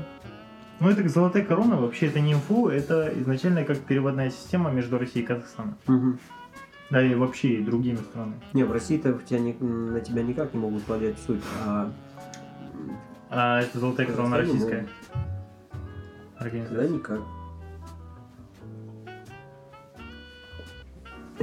[0.80, 5.24] Ну, это золотая корона, вообще это не МФУ, это изначально как переводная система между Россией
[5.24, 5.78] и Казахстаном.
[5.88, 6.18] Угу.
[6.90, 8.42] Да, и вообще и другими странами.
[8.54, 11.92] Не, в России-то тебя не, на тебя никак не могут подать суд, а...
[13.30, 14.88] А это золотая корона российская?
[16.40, 16.88] Организация.
[16.88, 17.20] Да, никак.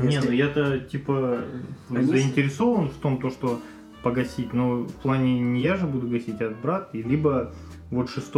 [0.07, 1.41] Не, ну я-то типа
[1.89, 2.05] Они...
[2.05, 3.61] заинтересован в том, то, что
[4.03, 7.53] погасить, но в плане не я же буду гасить, а брат, и либо
[7.91, 8.33] вот 6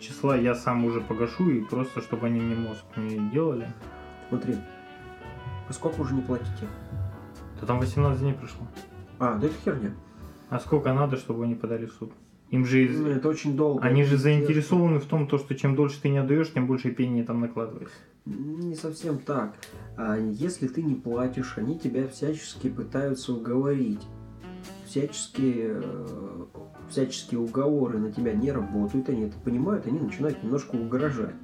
[0.00, 3.68] числа я сам уже погашу, и просто чтобы они мне мозг не делали.
[4.28, 4.56] Смотри,
[5.68, 6.68] а сколько уже не платите?
[7.60, 8.66] Да там 18 дней прошло.
[9.18, 9.94] А, да это херня.
[10.50, 12.12] А сколько надо, чтобы они подали в суд?
[12.50, 13.82] Им же ну, это очень долго.
[13.82, 17.22] Они же заинтересованы в том, то, что чем дольше ты не отдаешь, тем больше пени
[17.22, 17.96] там накладывается.
[18.26, 19.54] Не совсем так.
[19.96, 24.02] А если ты не платишь, они тебя всячески пытаются уговорить
[24.86, 26.44] всяческие, э,
[26.88, 31.34] всяческие уговоры на тебя не работают, они это понимают, они начинают немножко угрожать.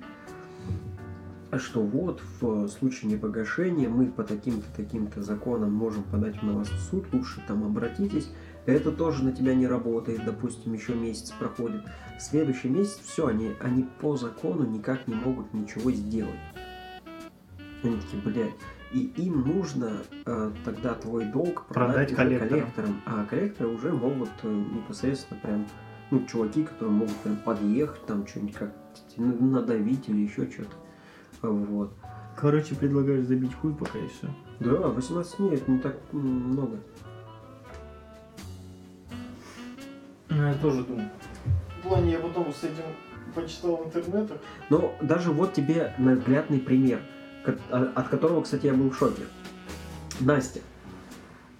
[1.51, 6.71] а что вот в случае непогашения мы по таким-то таким-то законам можем подать на вас
[6.71, 8.31] в суд, лучше там обратитесь.
[8.65, 11.83] Это тоже на тебя не работает, допустим, еще месяц проходит.
[12.19, 16.41] В следующий месяц все, они, они по закону никак не могут ничего сделать.
[17.83, 18.55] Они такие, блядь.
[18.93, 22.49] И им нужно э, тогда твой долг продать, Продать коллекторам.
[22.51, 23.01] коллекторам.
[23.07, 25.67] А коллекторы уже могут э, непосредственно прям,
[26.11, 28.75] ну, чуваки, которые могут прям подъехать, там что-нибудь как
[29.17, 30.77] надавить или еще что-то.
[31.49, 31.93] Вот.
[32.37, 34.29] Короче, предлагаешь забить хуй пока и все.
[34.61, 36.79] Да, 18 дней это не так много.
[40.29, 41.09] Ну, я тоже думаю.
[41.79, 42.85] В плане я потом с этим
[43.35, 44.39] почитал в интернетах.
[44.71, 47.01] Но даже вот тебе наглядный пример,
[47.45, 49.23] от которого, кстати, я был в шоке.
[50.21, 50.61] Настя.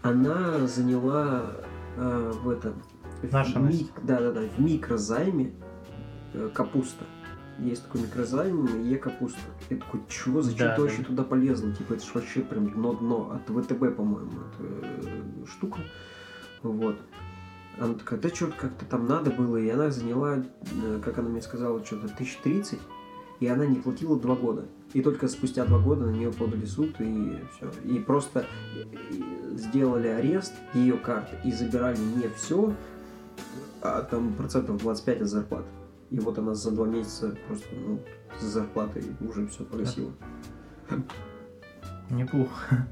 [0.03, 1.53] Она заняла
[1.97, 2.83] э, в этом...
[3.23, 3.93] в Наша ми- Настя.
[4.03, 5.53] Да-да-да, в микрозайме
[6.35, 7.05] э, капуста.
[7.59, 9.39] Есть такой микрозайм, Е капуста.
[9.71, 10.83] Я такой, чего, зачем Да, ты да.
[10.89, 11.73] вообще туда полезла?
[11.73, 13.31] Типа, это ж вообще прям дно-дно.
[13.33, 14.65] От ВТБ, по-моему, эта
[15.07, 15.79] э, штука.
[16.63, 16.99] Вот.
[17.79, 21.43] Она такая, да что-то как-то там надо было, и она заняла, э, как она мне
[21.43, 22.79] сказала, что-то 1030,
[23.43, 24.67] и она не платила два года.
[24.93, 27.69] И только спустя два года на нее подали суд, и все.
[27.85, 28.47] И просто
[29.51, 32.73] сделали арест ее карты и забирали не все,
[33.81, 35.67] а там процентов 25 от зарплаты.
[36.11, 37.99] И вот она за два месяца просто, ну,
[38.39, 40.13] с зарплатой уже все погасила.
[42.11, 42.87] Неплохо.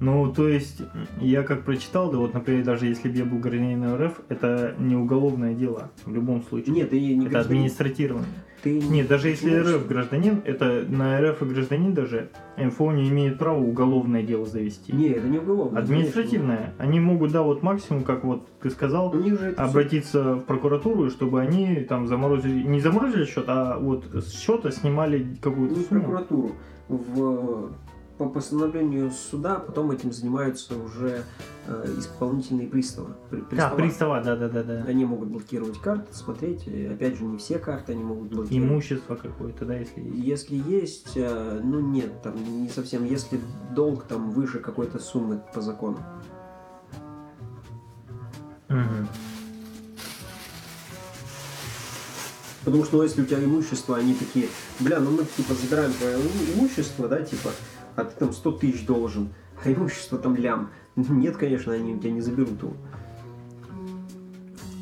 [0.00, 0.82] Ну, то есть,
[1.20, 4.94] я как прочитал, да вот, например, даже если бы я был гражданином РФ, это не
[4.94, 6.74] уголовное дело в любом случае.
[6.74, 8.24] Нет, ты не это административное.
[8.62, 13.08] Ты Нет, даже если не РФ гражданин, это на РФ и гражданин даже МФО не
[13.08, 14.92] имеет права уголовное дело завести.
[14.92, 15.80] Не, это не уголовное.
[15.80, 16.74] Административное.
[16.78, 19.48] Они могут, да, вот максимум, как вот ты сказал, конечно.
[19.56, 25.36] Обратиться в прокуратуру, чтобы они там заморозили, не заморозили счет, а вот с счета снимали
[25.40, 26.00] какую-то сумму.
[26.00, 26.52] прокуратуру.
[26.88, 27.70] В,
[28.18, 31.22] по постановлению суда потом этим занимаются уже
[31.68, 33.14] э, исполнительные приставы.
[33.30, 33.76] При- Да, пристава.
[33.76, 34.84] пристава, да, да, да, да.
[34.88, 36.66] Они могут блокировать карты, смотреть.
[36.66, 38.70] Опять же, не все карты они могут блокировать.
[38.70, 40.16] Имущество какое-то, да, если есть.
[40.50, 43.04] Если есть, э, ну нет, там не совсем.
[43.04, 43.40] Если
[43.74, 45.98] долг там выше какой-то суммы по закону.
[48.68, 49.08] Мгм.
[52.64, 54.48] Потому что, ну, если у тебя имущество, они такие,
[54.80, 57.50] бля, ну мы типа забираем твое им- имущество, да, типа,
[57.98, 59.30] а ты там 100 тысяч должен,
[59.64, 60.70] а имущество там лям.
[60.94, 62.72] Нет, конечно, они у тебя не заберут его.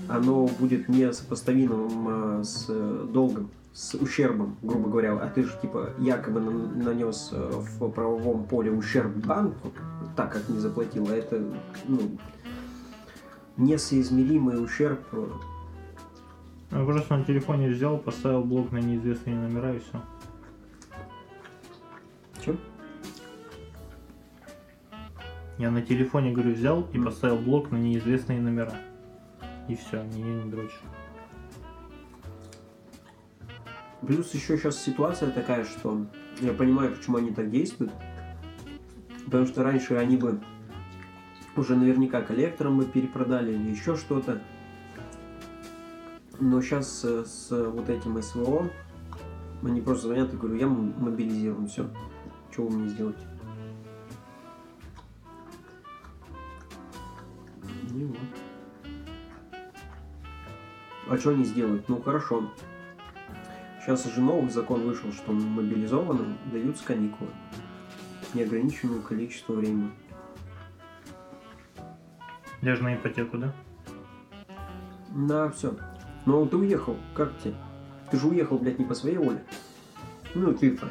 [0.08, 5.14] Оно будет несопоставимым э, с э, долгом, с ущербом, грубо говоря.
[5.14, 9.72] А ты же, типа, якобы на- нанес э, в правовом поле ущерб банку,
[10.14, 11.42] так как не заплатил, а это,
[11.88, 11.98] ну,
[13.56, 15.00] несоизмеримый ущерб
[16.70, 20.00] Я просто на телефоне взял, поставил блок на неизвестные номера и все.
[25.58, 28.74] Я на телефоне, говорю, взял и поставил блок на неизвестные номера.
[29.68, 30.80] И все, меня не дрочит.
[34.02, 36.06] Плюс еще сейчас ситуация такая, что
[36.40, 37.92] я понимаю, почему они так действуют.
[39.24, 40.40] Потому что раньше они бы
[41.56, 44.42] уже наверняка коллекторам бы перепродали или еще что-то.
[46.38, 48.68] Но сейчас с вот этим СВО
[49.62, 51.88] они просто звонят и говорю, я мобилизирован, все.
[52.52, 53.20] Что вы мне сделаете?
[57.96, 58.18] И вот.
[61.08, 61.88] А что они сделают?
[61.88, 62.52] Ну хорошо.
[63.80, 67.30] Сейчас же новый закон вышел, что мобилизованным даются каникулы.
[68.34, 69.90] Неограниченное количество времени.
[72.60, 73.54] Даже на ипотеку, да?
[75.12, 75.74] На все.
[76.26, 77.54] Ну ты уехал, как тебе?
[78.10, 79.42] Ты же уехал, блядь, не по своей воле.
[80.34, 80.90] Ну ты-то.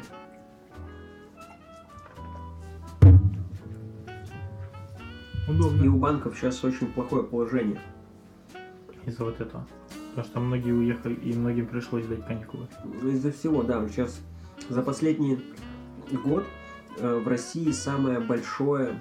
[5.46, 5.94] И Удобно.
[5.94, 7.80] у банков сейчас очень плохое положение.
[9.04, 9.66] Из-за вот этого.
[10.10, 12.66] Потому что многие уехали, и многим пришлось дать каникулы.
[13.02, 14.20] Из-за всего, да, сейчас
[14.68, 15.38] за последний
[16.24, 16.44] год
[16.98, 18.98] э, в России самое большое,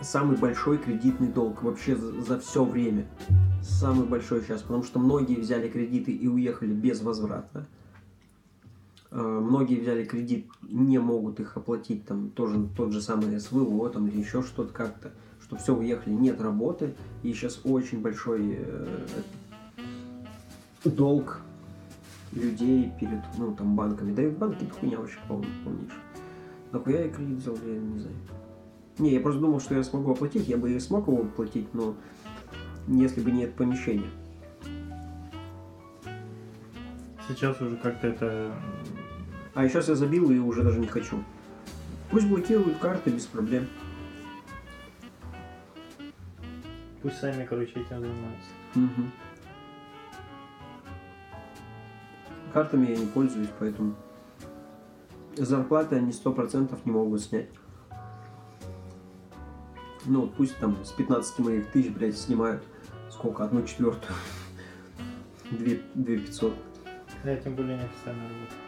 [0.00, 3.06] самый большой кредитный долг вообще за, все время.
[3.62, 7.66] Самый большой сейчас, потому что многие взяли кредиты и уехали без возврата.
[9.12, 14.08] Э, Многие взяли кредит, не могут их оплатить, там тоже тот же самый СВО, там
[14.08, 18.86] или еще что-то как-то, что все уехали, нет работы, и сейчас очень большой э,
[20.84, 21.40] долг
[22.32, 24.14] людей перед, ну, там, банками.
[24.14, 25.98] Да и банки это хуйня вообще пол- полнейшая.
[26.72, 28.16] Нахуя я кредит взял, я не знаю.
[28.98, 31.94] Не, я просто думал, что я смогу оплатить, я бы и смог его оплатить, но
[32.88, 34.08] если бы не это помещение.
[37.28, 38.54] сейчас уже как-то это...
[39.54, 41.22] А сейчас я забил и уже даже не хочу.
[42.10, 43.68] Пусть блокируют карты без проблем.
[47.02, 48.50] Пусть сами, короче, этим занимаются.
[48.74, 49.12] Мгм.
[52.52, 53.94] Картами я не пользуюсь, поэтому
[55.36, 57.48] зарплаты они сто процентов не могут снять.
[60.04, 62.62] Ну, пусть там с 15 моих тысяч, блядь, снимают
[63.10, 63.44] сколько?
[63.44, 64.14] Одну четвертую.
[65.50, 66.54] Две, две пятьсот.
[67.24, 68.61] Я тем более неофициально работаю.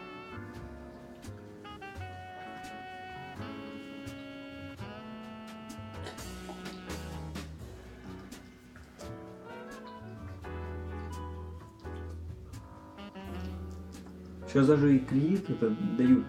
[14.55, 16.23] Сейчас даже и кредит это дают.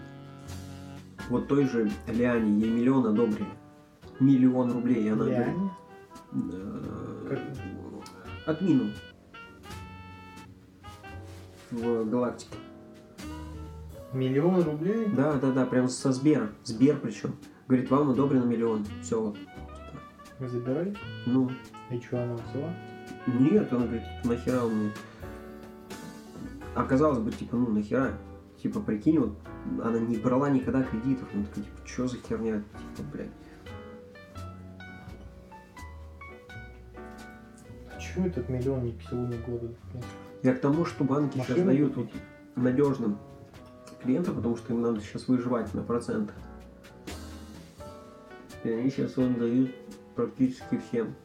[1.29, 3.47] Вот той же Лиане, ей миллион одобрили.
[4.19, 5.71] Миллион рублей, и она говорит, Лиане?
[6.51, 7.37] э,
[8.45, 8.91] админу
[11.71, 12.57] в галактике.
[14.11, 15.05] Миллион рублей?
[15.15, 16.49] Да, да, да, прям со Сбера.
[16.65, 17.33] Сбер причем.
[17.69, 18.85] Говорит, вам одобрено миллион.
[19.01, 19.37] Все вот.
[20.39, 20.93] Вы забирали?
[21.25, 21.49] Ну,
[21.91, 22.73] И что, она взяла?
[23.39, 24.91] нет, он говорит, нахера он мне.
[26.77, 28.13] А казалось бы, типа, ну нахера?
[28.61, 29.35] Типа, прикинь, вот
[29.83, 31.27] она не брала никогда кредитов.
[31.33, 32.63] Ну, такая, типа, что за херня?
[32.95, 33.31] Типа, блядь.
[37.91, 39.73] Почему этот миллион не к сегодня года?
[40.43, 42.09] Я к тому, что банки сейчас Машину дают вот
[42.55, 43.17] надежным
[44.03, 46.35] клиентам, потому что им надо сейчас выживать на процентах.
[48.63, 49.71] И они сейчас он дают
[50.15, 51.15] практически всем.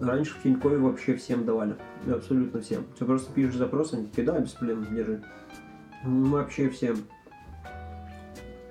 [0.00, 1.76] Раньше в Тинькове вообще всем давали.
[2.06, 2.84] Абсолютно всем.
[2.98, 5.22] Ты просто пишешь запрос, они такие, да, без проблем, держи.
[6.04, 6.96] Ну, Вообще всем.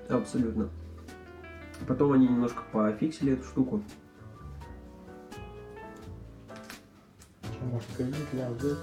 [0.08, 0.68] Абсолютно.
[1.88, 3.82] Потом они немножко пофиксили эту штуку.
[7.72, 8.78] Может, кредит взять?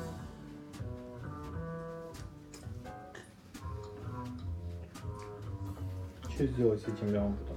[6.33, 7.50] Что сделать с этим лямом потом?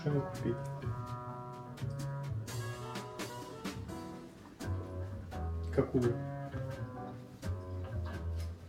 [0.00, 0.56] Машину купить.
[5.74, 6.14] Какую?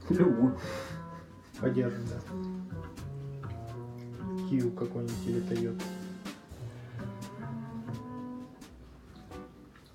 [0.09, 0.57] Любую.
[1.59, 2.19] Подержим, да.
[4.49, 5.83] Киев какой-нибудь или Тойота.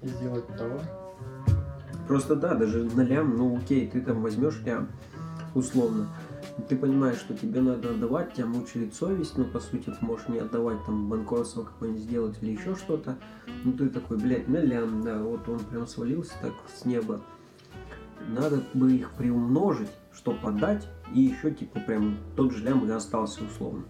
[0.03, 0.81] И сделать товар.
[2.07, 4.89] Просто да, даже на лям, ну окей, ты там возьмешь лям,
[5.55, 6.09] условно.
[6.69, 10.39] Ты понимаешь, что тебе надо отдавать, тебя мучает совесть, но по сути ты можешь не
[10.39, 13.19] отдавать, там банкротство какое-нибудь сделать или еще что-то.
[13.65, 17.21] Ну ты такой, блядь, лям, да, вот он прям свалился так с неба.
[18.29, 23.45] Надо бы их приумножить, чтобы отдать, и еще типа прям тот же лям и остался
[23.45, 23.85] условно.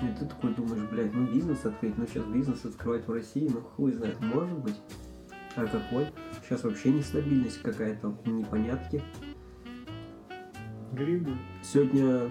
[0.00, 3.60] И ты такой думаешь, блядь, ну бизнес открыть, ну сейчас бизнес открывать в России, ну
[3.60, 4.80] хуй знает, может быть.
[5.56, 6.06] А какой?
[6.42, 9.02] Сейчас вообще нестабильность какая-то, непонятки.
[10.94, 11.36] Грибы.
[11.62, 12.30] Сегодня...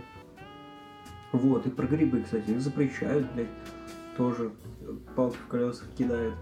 [1.34, 3.50] Вот, и про грибы, кстати, их запрещают, блядь.
[4.16, 4.54] Тоже
[5.16, 6.36] палки в колесах кидают.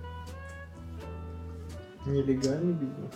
[2.05, 3.13] Нелегальный бизнес.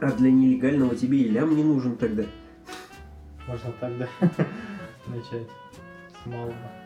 [0.00, 2.24] А для нелегального тебе и лям не нужен тогда.
[3.46, 4.08] Можно тогда
[5.06, 5.48] начать
[6.22, 6.83] с малого.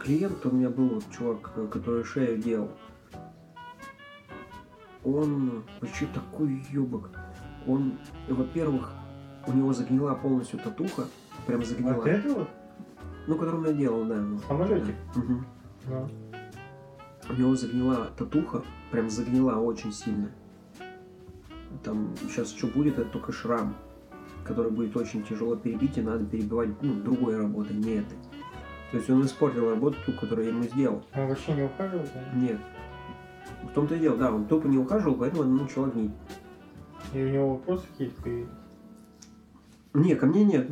[0.00, 2.70] Клиент у меня был, вот, чувак, э, который шею делал.
[5.04, 7.10] Он вообще такой ёбок.
[7.66, 8.92] Он, во-первых,
[9.46, 11.04] у него загнила полностью татуха.
[11.46, 11.94] Прям загнила.
[11.94, 12.48] Вот это вот?
[13.26, 14.16] Ну, которую я делал, да.
[14.16, 14.38] ну.
[14.48, 14.94] Самолетик?
[15.14, 15.46] Мгм.
[15.86, 16.08] Ну.
[17.28, 20.30] У него загнила татуха, прям загнила очень сильно.
[21.82, 23.74] Там сейчас что будет, это только шрам,
[24.44, 28.18] который будет очень тяжело перебить, и надо перебивать ну, другой работой, не этой.
[28.94, 31.02] То есть он испортил работу, ту, которую я ему сделал.
[31.16, 32.44] Он вообще не ухаживал ним?
[32.44, 32.60] Нет.
[33.64, 36.12] В том-то и дело, да, он тупо не ухаживал, поэтому она начала гнить.
[37.12, 38.48] И у него вопросы какие-то появились?
[39.94, 40.70] Не, ко мне нет.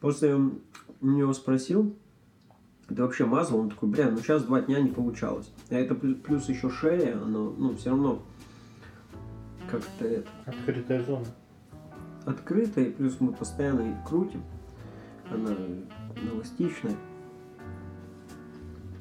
[0.00, 1.96] Просто я у него спросил,
[2.88, 3.60] ты вообще мазал?
[3.60, 5.52] Он такой, бля, ну сейчас два дня не получалось.
[5.70, 8.20] А это плюс, еще шея, оно, ну, все равно
[9.70, 11.26] как-то это Открытая зона.
[12.26, 14.42] открытая, плюс мы постоянно крутим.
[15.30, 15.54] Она
[16.26, 16.96] эластичная.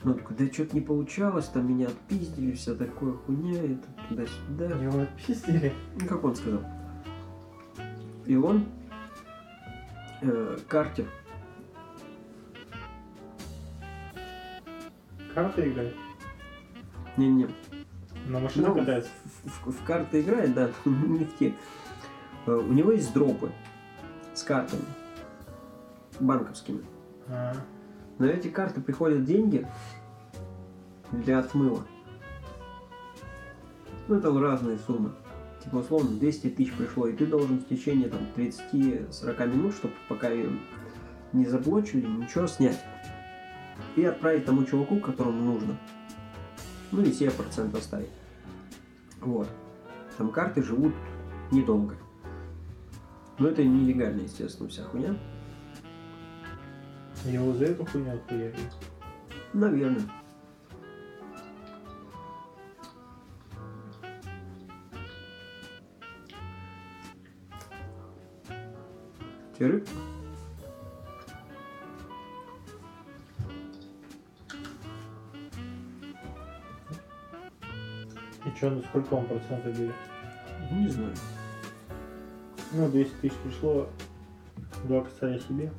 [0.03, 4.65] Ну, такой, да что-то не получалось, там меня отпиздили, вся такое хуйня, это туда-сюда.
[4.77, 5.73] Его отпиздили.
[5.99, 6.61] Ну, как он сказал.
[8.25, 8.65] И он
[10.21, 11.07] э, картер.
[15.33, 15.95] Карта играет.
[17.17, 17.47] Не-не,
[18.27, 19.09] На машине Ну, катается.
[19.43, 21.53] в, в- в карты играет, да, не в те.
[22.45, 23.51] Э, У него есть дропы
[24.33, 24.83] с картами
[26.19, 26.81] банковскими.
[27.27, 29.67] На эти карты приходят деньги
[31.11, 31.85] для отмыва.
[34.07, 35.11] Ну, там разные суммы.
[35.63, 40.29] Типа, условно, 200 тысяч пришло, и ты должен в течение там 30-40 минут, чтобы пока
[41.33, 42.79] не заблочили, ничего снять.
[43.95, 45.77] И отправить тому чуваку, которому нужно.
[46.91, 48.09] Ну и себе процент оставить.
[49.19, 49.49] Вот.
[50.17, 50.93] Там карты живут
[51.51, 51.95] недолго.
[53.37, 55.17] Но это нелегально, естественно, вся хуйня.
[57.25, 58.55] Его за эту хуйню отхуярили.
[59.53, 60.01] Наверное.
[69.59, 69.89] Рыбку?
[78.45, 79.91] И что, ну сколько он процентов были?
[80.71, 81.13] Не знаю.
[82.73, 83.89] Ну, 200 тысяч пришло,
[84.83, 85.71] два косаря себе.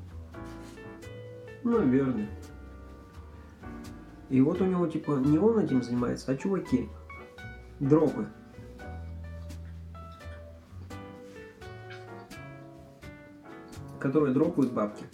[1.65, 2.29] Наверное.
[4.31, 6.89] И вот у него, типа, не он этим занимается, а чуваки.
[7.81, 8.27] Дропы.
[13.99, 15.05] Которые дропают бабки.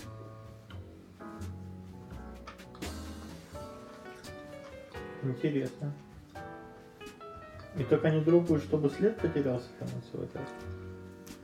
[5.23, 5.93] Интересно.
[7.77, 10.45] И только они дропают, чтобы след потерялся там от всего этого.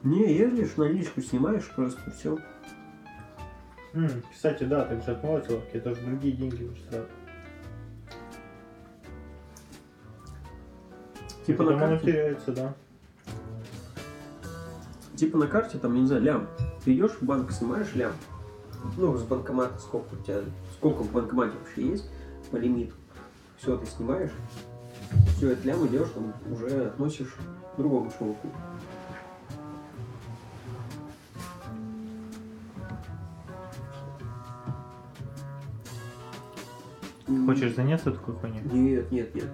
[0.03, 2.39] Не, ездишь, наличку снимаешь просто, все.
[3.93, 7.07] М, кстати, да, так же отмывать лавки, это же другие деньги уже сразу.
[11.47, 12.75] Типа на потом оно карте, теряется, да.
[15.17, 16.49] типа на карте, там, я не знаю, лям.
[16.85, 18.13] Ты идешь в банк, снимаешь лям.
[18.97, 20.41] Ну, с банкомата сколько у тебя,
[20.77, 22.09] сколько в банкомате вообще есть
[22.51, 22.95] по лимиту.
[23.59, 24.31] Все, ты снимаешь.
[25.37, 27.35] Все, этот лям идешь, там уже относишь
[27.77, 28.49] другому чуваку.
[37.47, 38.63] Хочешь заняться такой хуйней?
[38.73, 39.47] Нет, нет, нет.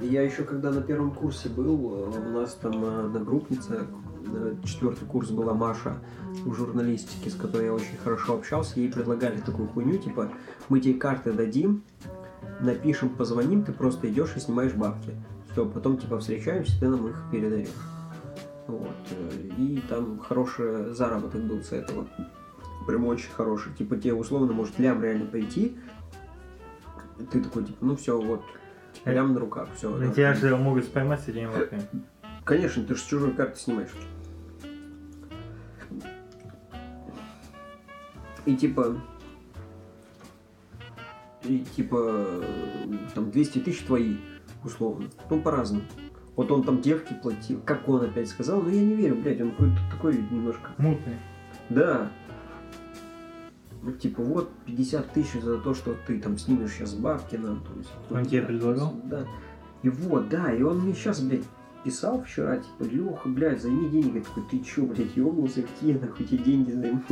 [0.00, 3.86] Я еще когда на первом курсе был, э, у нас там э, одногруппница,
[4.26, 5.98] э, четвертый курс была Маша
[6.44, 10.30] в журналистике, с которой я очень хорошо общался, ей предлагали такую хуйню, типа,
[10.68, 11.82] мы тебе карты дадим,
[12.60, 15.12] напишем, позвоним, ты просто идешь и снимаешь бабки.
[15.52, 17.68] Все, потом типа встречаемся, ты нам их передаешь.
[18.66, 18.88] Вот.
[19.58, 22.06] И там хороший заработок был с этого.
[22.86, 23.72] Прям очень хороший.
[23.74, 25.76] Типа тебе условно может лям реально прийти.
[27.30, 28.42] Ты такой, типа, ну все, вот,
[28.92, 29.90] типа, лям на руках, все.
[29.96, 31.82] На тебя же могут споймать с этими лавками.
[32.44, 33.90] Конечно, ты же чужой карты снимаешь.
[38.44, 38.96] И типа...
[41.44, 42.26] И типа...
[43.14, 44.16] Там 200 тысяч твои,
[44.64, 45.08] условно.
[45.30, 45.84] Ну, по-разному.
[46.34, 47.60] Вот он там девке платил.
[47.64, 48.62] Как он опять сказал?
[48.62, 50.70] Ну, я не верю, блядь, он какой-то такой немножко...
[50.78, 51.18] Мутный.
[51.68, 52.10] Да.
[53.82, 57.62] Ну, типа, вот 50 тысяч за то, что ты там снимешь сейчас бабки нам.
[57.64, 58.94] То есть, Он тебе предлагал?
[59.04, 59.26] Да.
[59.82, 61.42] И вот, да, и он мне сейчас, блядь,
[61.82, 64.14] писал вчера, типа, Леха, блядь, займи денег.
[64.14, 67.02] Я такой, ты чё, блядь, ёбнулся, какие я нахуй тебе деньги займу?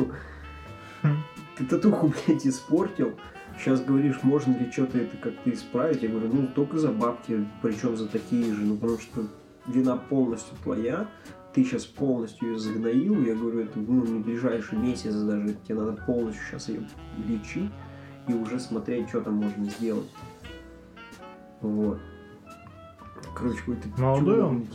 [1.02, 1.16] Хм.
[1.58, 3.18] Ты татуху, блядь, испортил.
[3.58, 6.02] Сейчас говоришь, можно ли что-то это как-то исправить?
[6.02, 9.26] Я говорю, ну, только за бабки, причем за такие же, ну, потому что
[9.66, 11.08] вина полностью твоя,
[11.52, 15.92] ты сейчас полностью ее загноил, я говорю, это ну, не ближайший месяц даже, тебе надо
[16.02, 16.82] полностью сейчас ее
[17.26, 17.70] лечить
[18.28, 20.10] и уже смотреть, что там можно сделать.
[21.60, 21.98] Вот.
[23.34, 23.88] Короче, какой-то...
[24.00, 24.66] Молодой он?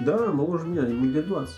[0.00, 1.54] Да, моложе меня, ему лет 20.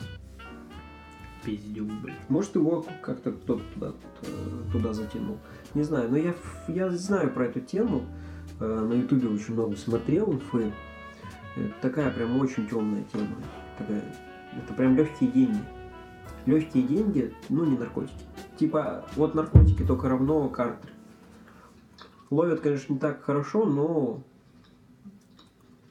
[1.45, 2.17] Пиздюк, блин.
[2.29, 5.39] Может, его как-то кто-то туда, э, туда затянул.
[5.75, 6.35] Не знаю, но я,
[6.69, 8.03] я знаю про эту тему.
[8.61, 10.73] Э, На ютубе очень много смотрел инфы.
[11.57, 13.37] Это такая прям очень темная тема.
[13.79, 14.03] Такая,
[14.57, 15.61] это прям легкие деньги.
[16.47, 18.25] Легкие деньги, ну не наркотики.
[18.59, 20.89] Типа, вот наркотики только равно карты.
[22.31, 24.23] Ловят, конечно, не так хорошо, но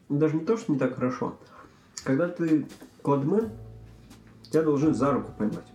[0.09, 1.39] даже не то, что не так хорошо.
[2.03, 2.67] Когда ты
[3.01, 3.49] кладмен,
[4.43, 5.71] тебя должны за руку поймать.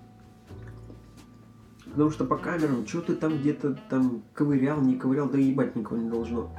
[1.87, 5.97] Потому что по камерам, что ты там где-то там ковырял, не ковырял, да ебать никого
[6.01, 6.55] не должно.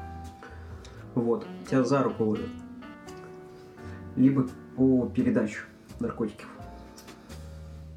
[1.15, 2.49] Вот, тебя за руку ловят.
[4.15, 5.59] Либо по передаче
[5.99, 6.47] наркотиков.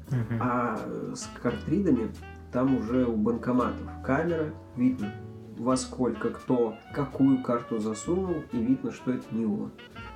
[0.09, 0.39] Мгм.
[0.39, 0.79] А
[1.15, 2.11] с картридами
[2.51, 5.11] там уже у банкоматов камера, видно
[5.57, 9.71] во сколько кто какую карту засунул, и видно, что это не он.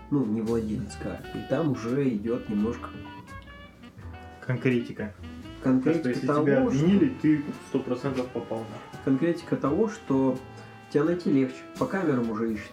[0.10, 1.28] Ну, не владелец карты.
[1.36, 2.90] И там уже идет немножко
[4.46, 5.14] Конкретика.
[5.60, 8.64] Что конкретика если того, тебя что- обвинили, ты сто процентов попал
[9.04, 10.38] конкретика того, что
[10.90, 11.58] тебя найти легче.
[11.78, 12.72] По камерам уже ищут.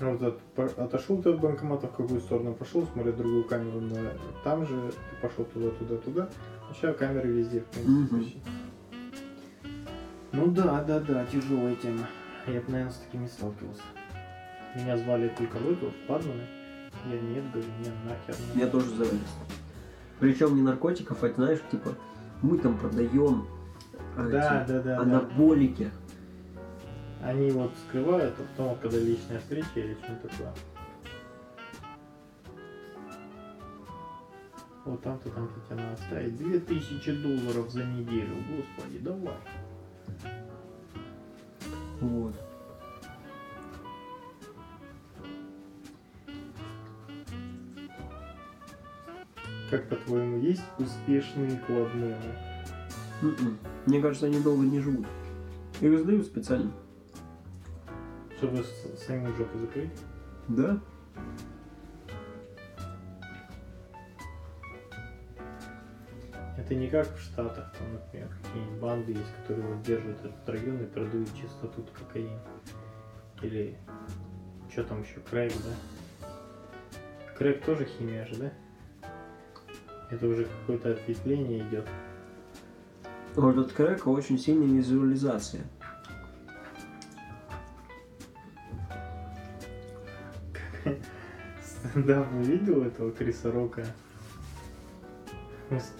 [0.00, 4.12] Вот от- по- отошел ты от банкомата, в какую сторону пошел, смотрит другую камеру, на,
[4.42, 6.28] там же ты пошел туда, туда, туда.
[6.72, 8.40] Сейчас камеры везде, в принципе, почти.
[10.32, 12.06] Ну да, да, да, тяжелая тема.
[12.46, 13.82] Я бы, наверное, с таким не сталкивался.
[14.76, 16.42] Меня звали только в эту, в Падманы.
[17.08, 18.34] Я нет, говорю, не, нахер.
[18.54, 18.70] не Я надо».
[18.78, 19.18] тоже завалился.
[20.18, 21.90] Причем не наркотиков, а знаешь, типа,
[22.42, 23.46] мы там продаем
[24.16, 25.20] а, Да, эти да, да, да.
[27.24, 30.52] Они вот скрывают, а потом, когда личная встреча или что-то такое.
[34.84, 38.36] Вот там-то, там-то тебе надо ставить 2000 долларов за неделю.
[38.50, 39.36] Господи, давай.
[42.02, 42.34] Вот.
[49.70, 52.20] Как по-твоему, есть успешные кладмены?
[53.22, 53.58] М-м.
[53.86, 55.06] Мне кажется, они долго не живут.
[55.80, 56.70] Их сдают специально.
[58.36, 58.64] Чтобы
[59.06, 59.90] самим жопу закрыть?
[60.48, 60.80] Да?
[66.56, 70.82] Это не как в Штатах, там, например, какие-нибудь банды есть, которые вот держат этот район
[70.82, 72.38] и продают чисто тут кокаин.
[73.42, 73.76] Или
[74.70, 76.28] что там еще, крэк, да?
[77.36, 78.52] Крэк тоже химия же, да?
[80.10, 81.86] Это уже какое-то ответвление идет.
[83.34, 85.64] Вот от крэка очень сильная визуализация.
[92.32, 93.84] Вы видел этого Криса Рока?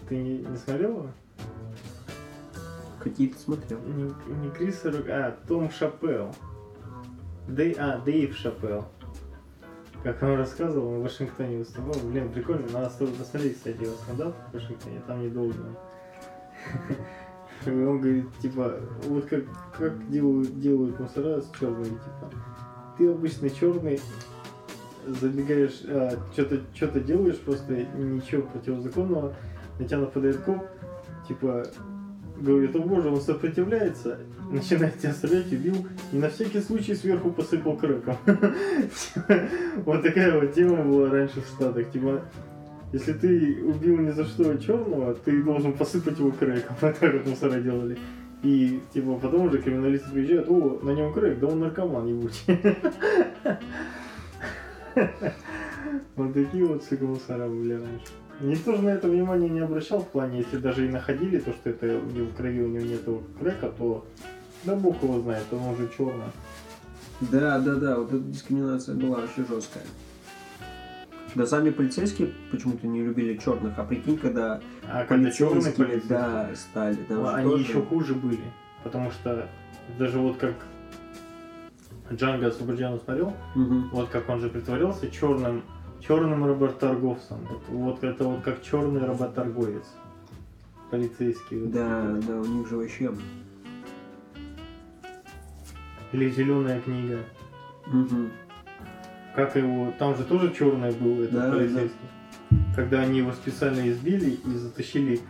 [0.09, 1.07] Ты не, не смотрел его?
[3.01, 3.79] Какие-то смотрел.
[3.81, 6.35] Не, не Крис Рок, а Том Шапел.
[7.47, 8.87] Дэй, а, Дэйв Шапел.
[10.03, 11.95] Как он рассказывал, он в Вашингтоне выступал.
[12.03, 15.55] Блин, прикольно, надо посмотреть, кстати, его стендап в Вашингтоне, там недолго.
[17.67, 19.45] И он говорит, типа, вот как,
[19.79, 22.31] как делают, делают мусора с черными, типа,
[22.99, 24.01] ты обычно черный,
[25.07, 25.83] забегаешь,
[26.33, 29.35] что-то что делаешь, просто ничего противозаконного,
[29.79, 30.63] на тебя нападает коп,
[31.29, 31.65] типа,
[32.39, 34.19] говорит, о боже, он сопротивляется,
[34.51, 38.17] начинает тебя стрелять, убил, и на всякий случай сверху посыпал крэком.
[39.85, 42.23] Вот такая вот тема была раньше в Штатах, типа,
[42.93, 47.27] если ты убил ни за что черного, ты должен посыпать его крэком, вот так вот
[47.27, 47.99] мусора делали.
[48.43, 52.61] И типа потом уже криминалисты приезжают, о, на нем крэк, да он наркоман ебучий.
[56.17, 58.07] Вот такие вот мусора были раньше.
[58.41, 61.71] Никто же на это внимание не обращал в плане, если даже и находили то, что
[61.71, 64.05] это него в крови у него нету крэка, то
[64.65, 66.33] да бог его знает, он уже черный.
[67.21, 69.85] Да, да, да, вот эта дискриминация была вообще жесткая.
[71.35, 76.51] Да сами полицейские почему-то не любили черных, а прикинь, когда А когда полицейские, полицейский, да,
[76.55, 78.41] стали, там они тоже- еще хуже были.
[78.83, 79.49] Потому что
[79.99, 80.55] даже вот как
[82.13, 83.89] Джанго освобожденный смотрел, Мгм.
[83.91, 85.63] вот как он же притворился черным,
[86.01, 87.39] черным работорговцем.
[87.45, 89.87] Это вот это вот как черный работорговец.
[90.91, 91.61] Полицейский.
[91.61, 91.73] вот.
[91.73, 93.13] Да, да, у них же вообще...
[96.13, 97.19] Или зеленая книга.
[97.87, 98.31] Мгм.
[99.35, 99.93] Как его.
[99.99, 101.99] Там же тоже черный был этот Да, полицейский.
[102.77, 105.21] Когда они его специально избили и затащили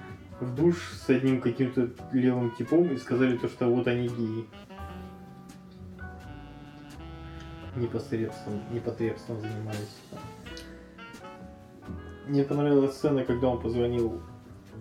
[0.40, 4.44] в душ с одним каким-то левым типом и сказали то, что вот они геи.
[7.76, 9.96] Непотребством, непотребством занимались.
[12.28, 14.22] Мне понравилась сцена, когда он позвонил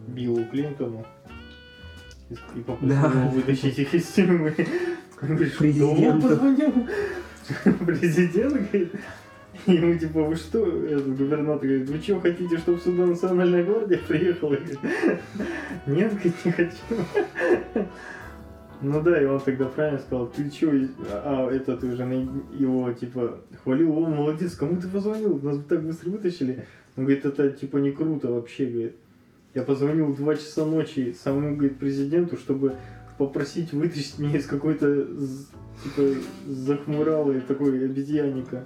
[0.07, 1.05] Биллу Клинтону
[2.29, 3.09] и, попросил Да.
[3.09, 4.55] его вытащить их из тюрьмы.
[5.19, 6.27] Президенту.
[6.29, 6.73] позвонил?
[7.85, 8.93] Президент говорит,
[9.65, 14.55] Ему типа, вы что, этот губернатор говорит, вы что, хотите, чтобы сюда национальная гвардия приехала?
[14.55, 14.79] Говорит,
[15.87, 17.87] Нет, говорит, не хочу.
[18.81, 20.71] Ну да, и он тогда правильно сказал, ты чё,
[21.11, 25.83] а это ты уже на- его типа хвалил, о, молодец, кому ты позвонил, нас так
[25.83, 26.65] быстро вытащили.
[26.97, 28.95] Он говорит, это типа не круто вообще, говорит.
[29.53, 32.73] Я позвонил в 2 часа ночи самому, говорит, президенту, чтобы
[33.17, 35.05] попросить вытащить меня из какой-то
[35.83, 38.65] типа захмуралой такой обезьянника.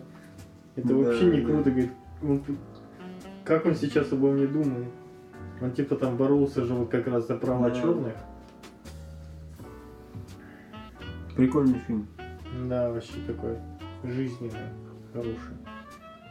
[0.75, 1.47] Это Да, вообще не да.
[1.47, 1.91] круто, говорит.
[2.23, 2.41] Он
[3.43, 4.87] как он сейчас обо мне думает?
[5.61, 7.75] Он типа там боролся же вот как раз за права Да.
[7.79, 8.13] черных.
[11.37, 12.07] Прикольный фильм.
[12.67, 13.57] Да, вообще такой
[14.03, 14.51] жизненный,
[15.13, 15.53] хороший.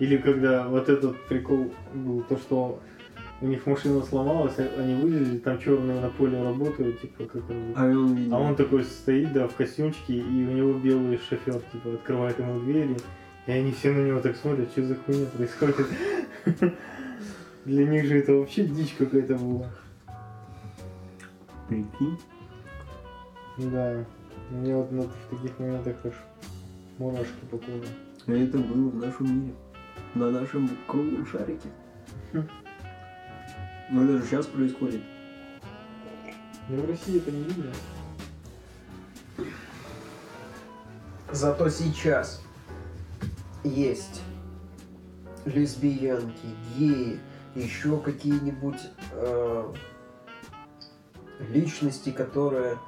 [0.00, 2.80] Или когда вот этот прикол был, то, что
[3.40, 7.72] у них машина сломалась, а они вылезли, там черные на поле работают, типа как он...
[7.76, 8.34] А он, видел.
[8.34, 12.58] А он такой стоит, да, в костюмчике, и у него белый шофер, типа, открывает ему
[12.60, 12.96] двери,
[13.46, 15.86] и они все на него так смотрят, что за хуйня происходит.
[17.64, 19.70] Для них же это вообще дичь какая-то была.
[21.68, 22.18] Прикинь.
[23.58, 24.04] Да.
[24.50, 26.14] Мне вот на- в таких моментах аж
[26.98, 27.86] мурашки по коже.
[28.26, 29.54] А это было в нашем мире.
[30.14, 31.68] На нашем круглом шарике.
[32.32, 32.48] Хм.
[33.90, 35.02] Ну это же сейчас происходит.
[36.68, 37.72] Но в России это не видно.
[41.32, 42.42] Зато сейчас
[43.64, 44.22] есть
[45.44, 47.20] лесбиянки, геи,
[47.54, 48.80] еще какие-нибудь
[49.12, 49.72] э,
[51.50, 52.78] личности, которые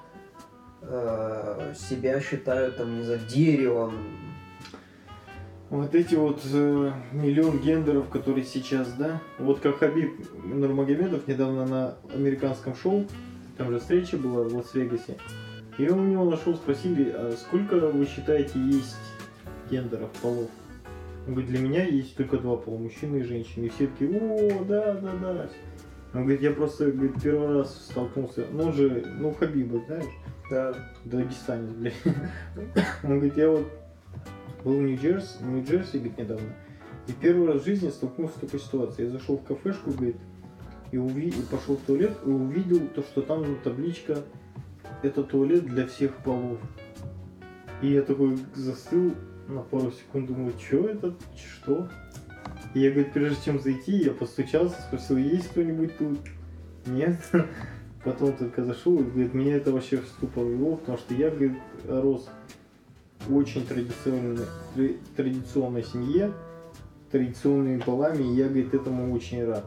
[0.83, 3.95] э, себя считают там, не знаю, деревом.
[5.71, 9.21] Вот эти вот э, миллион гендеров, которые сейчас, да?
[9.39, 10.11] Вот как Хабиб
[10.45, 13.07] Нурмагомедов недавно на американском шоу,
[13.59, 15.19] там же встреча была в Лас-Вегасе,
[15.77, 18.97] и он у него нашел, спросили, а сколько вы считаете есть
[19.71, 20.49] гендеров, полов?
[21.27, 23.67] Он говорит, для меня есть только два пола, мужчина и женщина.
[23.67, 25.49] И все такие, о, да, да, да.
[26.15, 30.07] Он говорит, я просто говорит, первый раз столкнулся, ну же, ну Хабиба, знаешь,
[30.51, 30.75] Да.
[31.05, 31.95] Дагестанец, блядь.
[33.03, 33.67] Он говорит, я вот
[34.65, 36.49] был в Нью-Джерси, Нью-Джерси, говорит, недавно,
[37.07, 39.07] и первый раз в жизни столкнулся с такой ситуацией.
[39.07, 40.17] Я зашел в кафешку, говорит,
[40.91, 41.29] и, уви...
[41.29, 44.23] и пошел в туалет, и увидел то, что там табличка
[45.03, 46.59] «Это туалет для всех полов».
[47.81, 49.15] И я такой застыл
[49.49, 51.89] на пару секунд, думаю, что это, что?
[52.75, 56.19] И я, говорит, прежде чем зайти, я постучался, спросил, есть кто-нибудь тут?
[56.87, 57.19] Нет.
[58.09, 61.59] Потом только зашел, и говорит, меня это вообще в ступор ввело, потому что я, говорит,
[61.87, 62.27] рос
[63.27, 64.39] в очень традиционной,
[64.75, 66.33] тра- традиционной семье,
[67.11, 69.67] традиционными полами, и я, говорит, этому очень рад.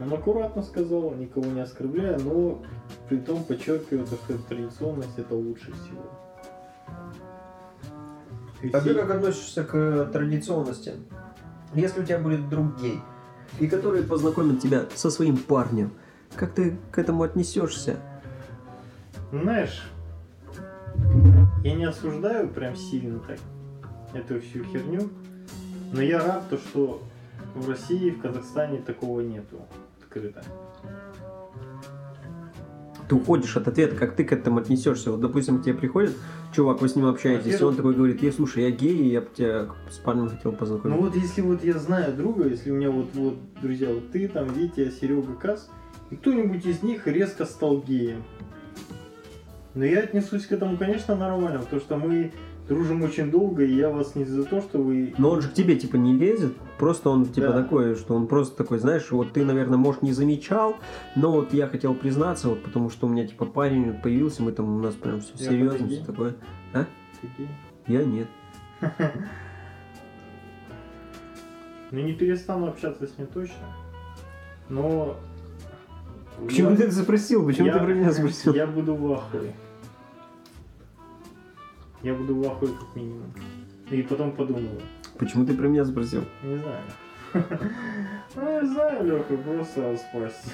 [0.00, 2.62] Он аккуратно сказал, никого не оскорбляя, но
[3.10, 6.04] при том подчеркивая, то, что традиционность это лучше всего.
[8.62, 10.94] И А ты все- как относишься к традиционности?
[11.74, 13.00] Если у тебя будет друг гей,
[13.60, 15.90] и который познакомит тебя со своим парнем,
[16.36, 17.96] как ты к этому отнесешься?
[19.32, 19.90] Знаешь,
[21.64, 23.38] я не осуждаю прям сильно так
[24.14, 25.10] эту всю херню,
[25.92, 27.02] но я рад, то, что
[27.54, 29.60] в России, в Казахстане такого нету
[30.00, 30.42] открыто.
[33.08, 35.10] Ты уходишь от ответа, как ты к этому отнесешься.
[35.10, 36.14] Вот, допустим, к тебе приходит
[36.52, 39.22] чувак, вы с ним общаетесь, и он такой говорит, я слушай, я гей, и я
[39.22, 40.96] бы тебя с парнем хотел познакомить.
[40.96, 44.28] Ну вот если вот я знаю друга, если у меня вот, вот друзья, вот ты,
[44.28, 45.70] там, Витя, Серега, Кас,
[46.10, 48.24] и кто-нибудь из них резко стал геем.
[49.74, 52.32] Но я отнесусь к этому, конечно, нормально, потому что мы
[52.68, 55.14] дружим очень долго, и я вас не за то, что вы...
[55.18, 57.62] Но он же к тебе типа не лезет, просто он типа Да.
[57.62, 60.76] такой, что он просто такой, знаешь, вот ты, наверное, может не замечал,
[61.16, 64.76] но вот я хотел признаться, вот потому что у меня типа парень появился, мы там
[64.76, 66.34] у нас прям все Я серьезно, все такое.
[66.74, 66.84] А?
[67.38, 67.48] Гей?
[67.86, 68.26] Я нет.
[71.90, 73.64] Ну не перестану общаться с ним точно.
[74.68, 75.16] Но...
[76.46, 77.44] Почему я- ты это спросил?
[77.46, 78.54] Почему я- ты про меня спросил?
[78.54, 79.54] Я буду в ахуе.
[82.02, 83.32] Я буду в ахуе как минимум.
[83.90, 84.80] И потом подумаю.
[85.18, 86.24] Почему ты про меня спросил?
[86.42, 86.82] Не знаю.
[88.34, 90.50] Ну, не знаю, Леха, просто спасти.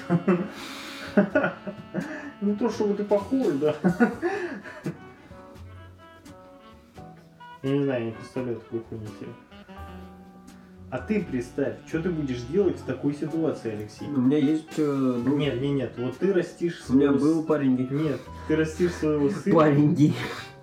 [2.41, 3.75] Ну то, что ты похож, да.
[7.63, 9.29] Я не знаю, я не представляю такую хуйню себе.
[10.95, 14.07] А ты представь, что ты будешь делать в такой ситуации, Алексей?
[14.07, 15.37] У меня есть э, друг.
[15.37, 17.89] Нет, нет, нет, вот ты растишь У меня был парень гей.
[17.89, 19.55] Нет, ты растишь своего сына.
[19.55, 20.13] Парень гей.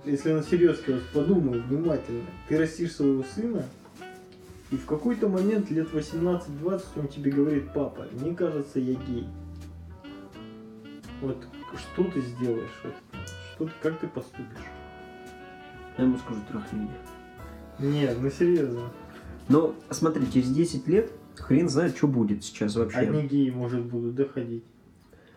[0.07, 2.25] Если на серьезке, вот подумай внимательно.
[2.49, 3.63] Ты растишь своего сына,
[4.71, 9.27] и в какой-то момент лет 18-20 он тебе говорит, папа, мне кажется, я гей.
[11.21, 11.37] Вот
[11.77, 12.81] что ты сделаешь?
[12.83, 12.95] Вот,
[13.55, 14.65] Что ты, как ты поступишь?
[15.99, 17.93] Я ему скажу, трахни меня.
[17.93, 18.91] Нет, ну серьезно.
[19.49, 22.99] Но смотри, через 10 лет хрен знает, что будет сейчас вообще.
[22.99, 24.65] Одни геи, может, будут доходить.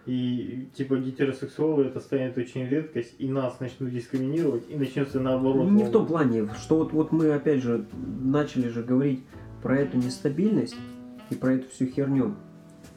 [0.05, 5.67] И типа гетеросексуалы это станет очень редкость, и нас начнут дискриминировать, и начнется наоборот.
[5.67, 7.85] Ну, Не в том плане, что вот, вот мы опять же
[8.21, 9.23] начали же говорить
[9.63, 10.75] про эту нестабильность
[11.31, 12.35] и про эту всю херню.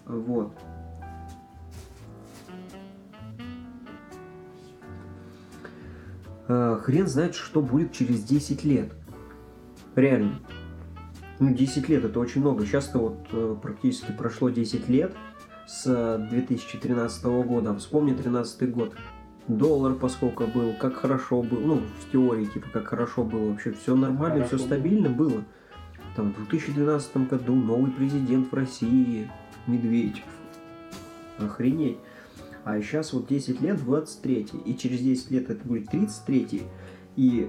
[0.04, 0.52] Вот.
[6.46, 8.92] А, Хрен знает, что будет через 10 лет.
[9.94, 10.40] Реально.
[11.40, 12.64] Ну, 10 лет это очень много.
[12.66, 15.14] Сейчас-то вот э, практически прошло 10 лет
[15.66, 17.76] с э, 2013 года.
[17.76, 18.94] Вспомни 13 год.
[19.46, 23.94] Доллар поскольку был, как хорошо был, ну, в теории, типа, как хорошо было, вообще все
[23.94, 24.66] нормально, Хорошо все было.
[24.66, 25.44] стабильно было.
[26.16, 29.30] Там, в 2012 году новый президент в России,
[29.66, 30.24] Медведев.
[31.38, 31.96] Охренеть.
[32.64, 36.64] А сейчас вот 10 лет, 23 и через 10 лет это будет 33
[37.16, 37.48] и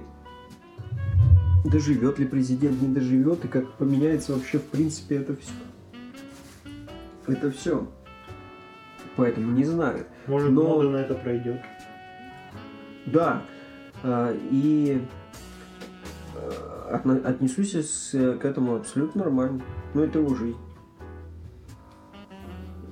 [1.64, 5.52] доживет ли президент, не доживет, и как поменяется вообще в принципе это все.
[7.26, 7.86] Это все.
[9.16, 10.06] Поэтому не знаю.
[10.26, 11.60] Может, но- мода на это пройдет.
[13.06, 13.42] Да.
[14.02, 15.00] а, И
[16.34, 19.62] э, отнесусь к этому абсолютно нормально.
[19.94, 20.56] Ну, это его жизнь.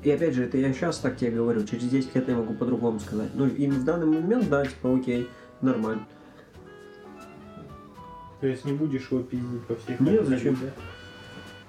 [0.02, 3.00] И опять же, это я сейчас так тебе говорю, через 10 лет я могу по-другому
[3.00, 3.30] сказать.
[3.34, 5.28] Ну, и в данный момент, да, типа, окей,
[5.60, 6.06] нормально.
[8.40, 10.56] То есть не будешь его пиздить по всей Нет, зачем?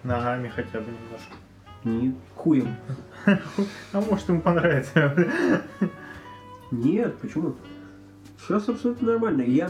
[0.04, 0.16] да?
[0.16, 1.36] Ногами хотя бы немножко.
[1.84, 2.76] Нет, хуем.
[3.94, 5.16] А может ему понравится.
[6.72, 7.56] Нет, почему?
[8.40, 9.42] Сейчас абсолютно нормально.
[9.42, 9.70] Я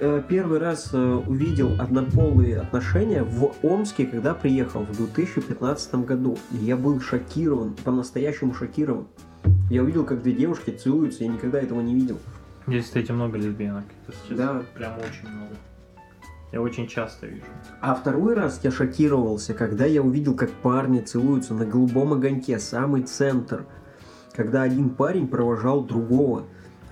[0.00, 6.38] э, первый раз э, увидел однополые отношения в Омске, когда приехал в 2015 году.
[6.52, 9.06] И я был шокирован, по-настоящему шокирован.
[9.70, 12.18] Я увидел, как две девушки целуются, я никогда этого не видел.
[12.66, 13.84] Здесь, кстати, много лесбиянок.
[14.06, 14.62] Это Да.
[14.74, 15.54] Прям очень много.
[16.52, 17.46] Я очень часто вижу.
[17.80, 23.02] А второй раз я шокировался, когда я увидел, как парни целуются на голубом огоньке, самый
[23.02, 23.64] центр.
[24.34, 26.44] Когда один парень провожал другого.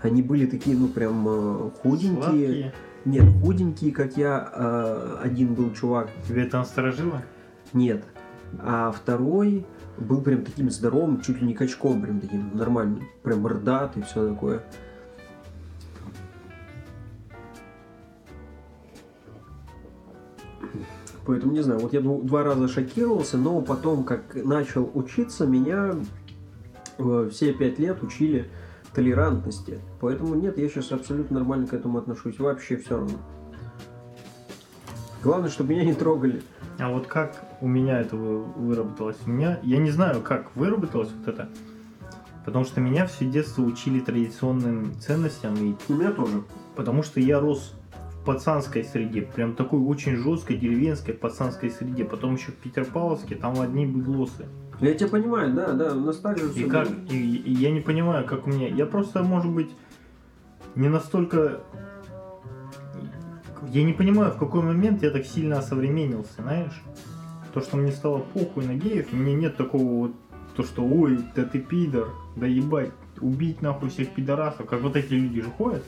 [0.03, 2.23] Они были такие, ну, прям э, худенькие.
[2.23, 2.75] Сладкие.
[3.05, 4.51] Нет, худенькие, как я.
[4.55, 6.09] э, один был чувак.
[6.27, 7.23] Тебе это насторожило?
[7.75, 8.05] Нет.
[8.61, 9.67] А второй
[9.99, 13.07] был прям таким здоровым, чуть ли не качком, прям таким нормальным.
[13.23, 14.63] Прям бордатый, все такое.
[21.31, 25.95] Поэтому не знаю, вот я два раза шокировался, но потом, как начал учиться, меня
[26.99, 28.51] э, все пять лет учили
[28.93, 29.79] толерантности.
[30.01, 32.41] Поэтому нет, я сейчас абсолютно нормально к этому отношусь.
[32.41, 33.17] Вообще все равно.
[35.23, 36.43] Главное, чтобы меня не трогали.
[36.81, 39.19] А вот как у меня это вы- выработалось?
[39.25, 41.49] У меня, я не знаю, как выработалось вот это.
[42.45, 46.43] Потому что меня все детство учили традиционным ценностям, и У меня тоже.
[46.75, 47.75] потому что я рос
[48.25, 52.05] пацанской среде, прям такой очень жесткой деревенской пацанской среде.
[52.05, 54.47] Потом еще в Петропавловске, там одни быдлосы.
[54.81, 57.81] Я тебя понимаю, да, да, у нас так же И как, и, и я не
[57.81, 58.69] понимаю, как у меня.
[58.69, 59.71] Я просто, может быть,
[60.75, 61.61] не настолько.
[63.69, 66.83] Я не понимаю, в какой момент я так сильно осовременился, знаешь?
[67.53, 70.13] То, что мне стало похуй на геев, мне нет такого вот,
[70.57, 75.13] то, что ой, да ты пидор, да ебать, убить нахуй всех пидорасов, как вот эти
[75.13, 75.85] люди же ходят.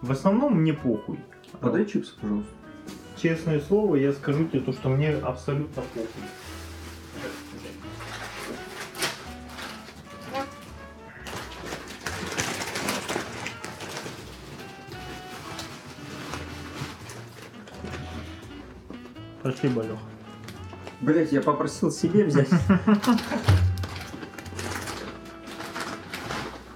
[0.00, 1.18] В основном мне похуй.
[1.60, 2.50] Подай чипсы, пожалуйста.
[3.16, 6.06] Честное слово, я скажу тебе то, что мне абсолютно похуй.
[19.42, 19.98] Пошли, Балёх.
[21.00, 22.48] Блять, я попросил себе взять.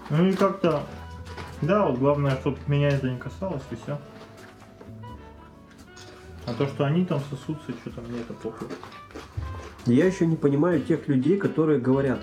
[0.08, 0.84] Ну и как-то...
[1.62, 3.98] Да, вот главное, чтобы меня это не касалось, и все.
[6.46, 8.68] А то, что они там сосутся, что-то мне это похуй.
[9.86, 12.20] Я еще не понимаю тех людей, которые говорят,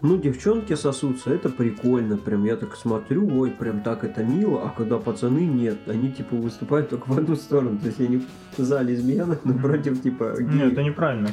[0.00, 4.68] ну, девчонки сосутся, это прикольно, прям я так смотрю, ой, прям так это мило, а
[4.70, 8.24] когда пацаны нет, они типа выступают только в одну сторону, то есть они
[8.56, 10.72] за лесбиянок, но против типа Нет, геев.
[10.72, 11.30] это неправильно.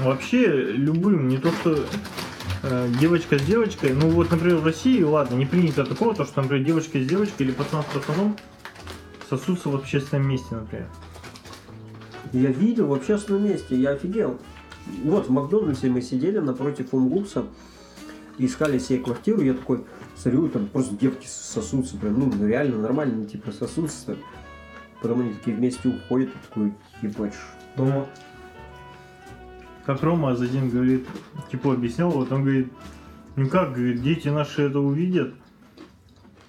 [0.00, 1.84] Вообще, любым, не то что
[2.64, 6.42] э, девочка с девочкой, ну вот, например, в России, ладно, не принято такого, то, что,
[6.42, 8.36] например, девочка с девочкой или пацан с пацаном
[9.36, 10.88] сосутся в общественном месте, например.
[12.32, 14.38] Я видел в общественном месте, я офигел.
[15.04, 17.44] Вот в Макдональдсе мы сидели напротив Умгупса,
[18.38, 19.84] искали себе квартиру, я такой
[20.16, 24.16] смотрю, там просто девки сосутся, прям, ну, реально нормально, типа, сосутся.
[25.00, 27.34] Потом они такие вместе уходят, и такой, ебать,
[27.74, 28.08] что?
[29.84, 31.06] Как Рома Азадин говорит,
[31.50, 32.72] типа объяснял, вот он говорит,
[33.36, 35.34] ну как, говорит, дети наши это увидят,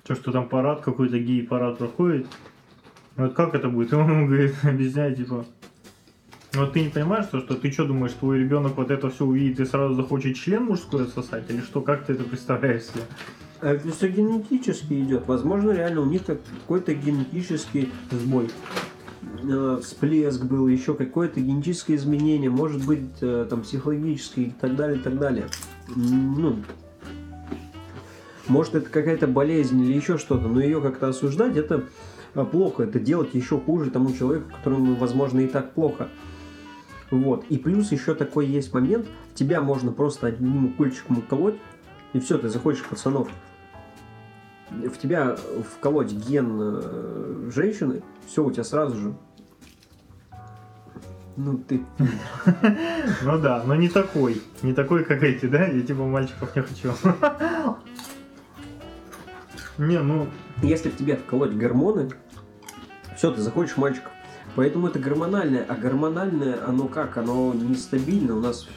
[0.03, 2.27] то, что там парад какой-то гей-парад проходит,
[3.15, 3.91] вот как это будет?
[3.93, 5.45] И он ему говорит, объясняет, типа,
[6.53, 9.59] вот ты не понимаешь, то, что ты что думаешь, твой ребенок вот это все увидит
[9.59, 13.03] и сразу захочет член мужской отсосать, или что, как ты это представляешь себе?
[13.61, 15.27] А это все генетически идет.
[15.27, 18.49] Возможно, реально у них как- какой-то генетический Сбой.
[19.43, 24.97] э, всплеск был, еще какое-то генетическое изменение, может быть, э, там, психологическое и так далее,
[24.97, 25.47] и так далее.
[25.95, 26.57] Ну,
[28.47, 31.83] может, это какая-то болезнь или еще что-то, но ее как-то осуждать, это
[32.43, 36.09] плохо, это делать еще хуже тому человеку, которому, возможно, и так плохо.
[37.11, 37.45] Вот.
[37.49, 41.55] И плюс еще такой есть момент, тебя можно просто одним укольчиком уколоть,
[42.13, 43.29] и все, ты заходишь в пацанов.
[44.69, 45.37] В тебя
[45.75, 49.13] вколоть ген э, женщины, все, у тебя сразу же.
[51.37, 51.81] Ну ты.
[53.23, 55.65] Ну да, но не такой, не такой, как эти, да?
[55.65, 56.91] Я типа мальчиков не хочу.
[59.77, 60.27] Не, ну,
[60.61, 62.09] Если в тебя вколоть гормоны,
[63.15, 64.11] все, ты заходишь в мальчиков.
[64.55, 65.65] Поэтому это гормональное.
[65.67, 67.17] А гормональное, оно как?
[67.17, 68.35] Оно нестабильно.
[68.35, 68.67] У нас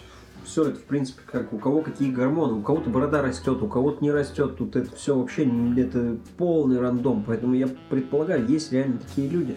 [0.44, 2.54] все это, в принципе, как у кого какие гормоны.
[2.54, 4.56] У кого-то борода растет, у кого-то не растет.
[4.56, 5.44] Тут это все вообще
[5.76, 7.24] это полный рандом.
[7.26, 9.56] Поэтому я предполагаю, есть реально такие люди.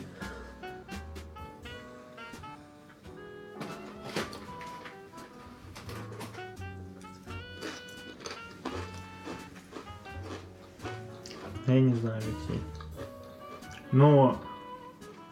[11.67, 12.61] Я не знаю, Алексей.
[13.93, 14.41] Но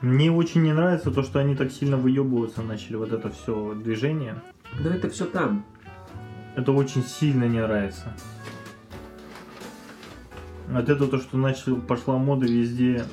[0.01, 4.41] мне очень не нравится то, что они так сильно выебываться начали, вот это все движение.
[4.79, 5.65] Но это все там.
[6.55, 8.13] Это очень сильно не нравится.
[10.69, 13.03] Вот это то, что начал, пошла мода везде,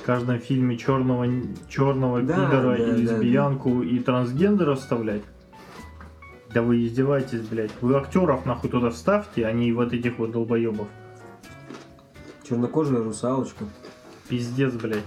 [0.00, 1.26] в каждом фильме черного,
[1.68, 5.22] черного Да, пидора да, и да, лесбиянку и трансгендера вставлять.
[6.52, 7.70] Да вы издеваетесь, блядь.
[7.80, 10.88] Вы актеров нахуй туда вставьте, а не вот этих вот долбоебов.
[12.48, 13.64] Чернокожая русалочка.
[14.28, 15.04] Пиздец, блядь.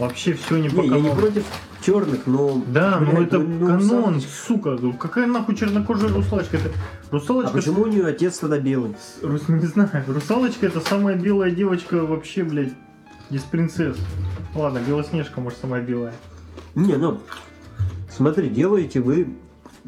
[0.00, 1.20] Вообще все не по Не, я не канону.
[1.20, 1.44] против
[1.84, 2.62] черных, но...
[2.68, 4.30] Да, ну блядь, это ну, канон, русалочка.
[4.30, 4.78] сука.
[4.80, 6.56] Ну Какая нахуй чернокожая русалочка?
[6.56, 8.96] Это А русалочка почему у нее отец тогда белый?
[9.22, 9.90] Рус, не знаю.
[10.06, 12.72] Русалочка это самая белая девочка вообще, блядь,
[13.28, 13.98] из принцесс.
[14.54, 16.14] Ладно, Белоснежка, может, самая белая.
[16.74, 17.20] Не, ну,
[18.10, 19.28] смотри, делаете вы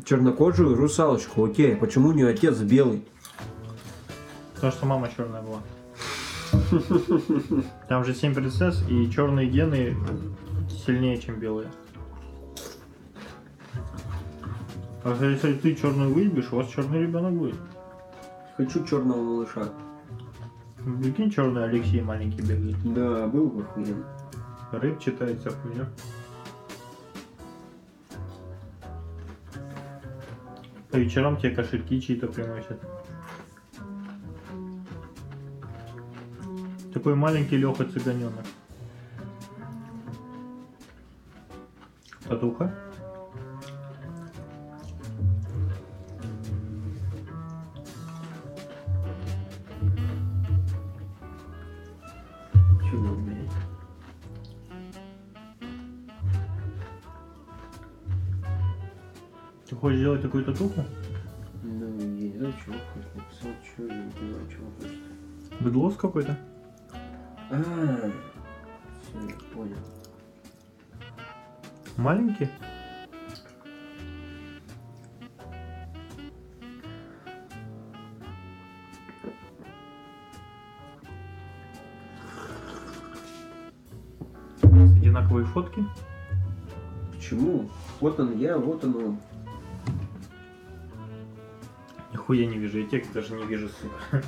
[0.05, 3.03] чернокожую русалочку, окей, почему у нее отец белый?
[4.55, 5.59] Потому что мама черная была.
[7.89, 9.97] Там же семь принцесс, и черные гены
[10.87, 11.69] сильнее, чем белые.
[15.05, 17.57] А если ты черную выебешь, у вас черный ребенок будет.
[18.57, 19.69] Хочу черного малыша.
[21.01, 22.77] Прикинь, черный Алексей маленький бегает.
[22.95, 24.05] Да, был бы охуенно.
[24.73, 25.89] Рэп читается хуйня.
[30.91, 32.81] По вечерам тебе кошельки чьи-то приносят.
[36.93, 38.45] Такой маленький Леха цыганенок.
[42.29, 42.75] Татуха?
[52.91, 53.51] Чего, блядь?
[59.67, 60.85] Ты хочешь сделать такую татуху?
[61.63, 65.61] Ну, я не знаю, чего хочет написал, что я не понимаю, чего хочет.
[65.61, 66.37] Быдлос какой-то?
[67.53, 68.11] А,
[69.03, 69.77] все, я понял.
[71.99, 72.49] Маленький?
[84.63, 85.85] Одинаковые фотки?
[87.13, 87.69] Почему?
[88.01, 89.19] Вот он я, вот он он.
[92.13, 94.23] Нихуя не вижу, я текст даже не вижу, сука.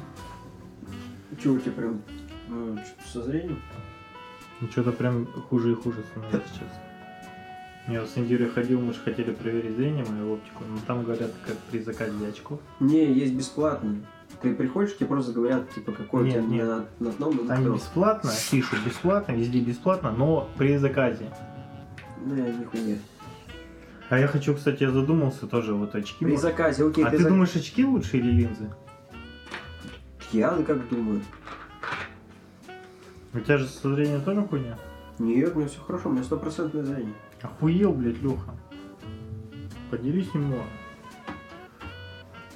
[1.42, 2.02] Че у тебя прям
[2.49, 3.61] ну, что-то со зрением?
[4.61, 6.68] Ну, Что-то прям хуже и хуже становится сейчас.
[7.88, 11.57] Я с Индирой ходил, мы же хотели проверить зрение, мою оптику, но там говорят, как
[11.70, 12.59] при заказе очков.
[12.80, 13.97] Не, есть бесплатно.
[14.40, 16.66] Ты приходишь, тебе просто говорят, типа, какой у Нет, тебя нет.
[16.66, 17.76] на, на одном, на Там втором.
[17.76, 21.30] бесплатно, пишут бесплатно, везде бесплатно, но при заказе.
[22.24, 22.97] Не, нихуя.
[24.09, 26.24] А я хочу, кстати, я задумался тоже, вот очки.
[26.24, 28.70] При может- заказе, окей, А ты зак- думаешь, очки лучше или линзы?
[30.32, 31.20] Я как думаю.
[33.35, 34.78] У тебя же со зрением тоже хуйня?
[35.18, 37.14] Нет, у меня все хорошо, у меня стопроцентное зрение.
[37.43, 38.55] Охуел, блядь, Леха.
[39.91, 40.62] Поделись немного.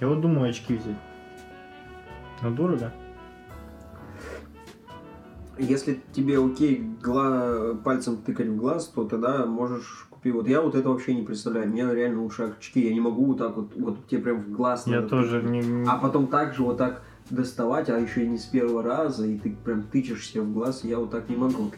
[0.00, 0.96] Я вот думаю очки взять.
[2.42, 2.92] Но дорого.
[5.58, 7.74] Если тебе окей гла...
[7.84, 10.32] пальцем тыкать в глаз, то тогда можешь купить.
[10.32, 11.68] Вот я вот это вообще не представляю.
[11.68, 12.86] Мне реально лучше очки.
[12.86, 14.86] Я не могу вот так вот, вот тебе прям в глаз.
[14.86, 15.66] Я надо тоже тыкать.
[15.66, 15.84] не...
[15.88, 19.38] А потом так же вот так доставать, а еще и не с первого раза, и
[19.38, 21.70] ты прям тычешь себе в глаз, я вот так не могу.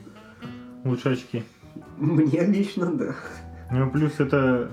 [0.85, 1.43] Лучше очки.
[1.99, 3.15] Мне лично да.
[3.71, 4.71] Ну, плюс это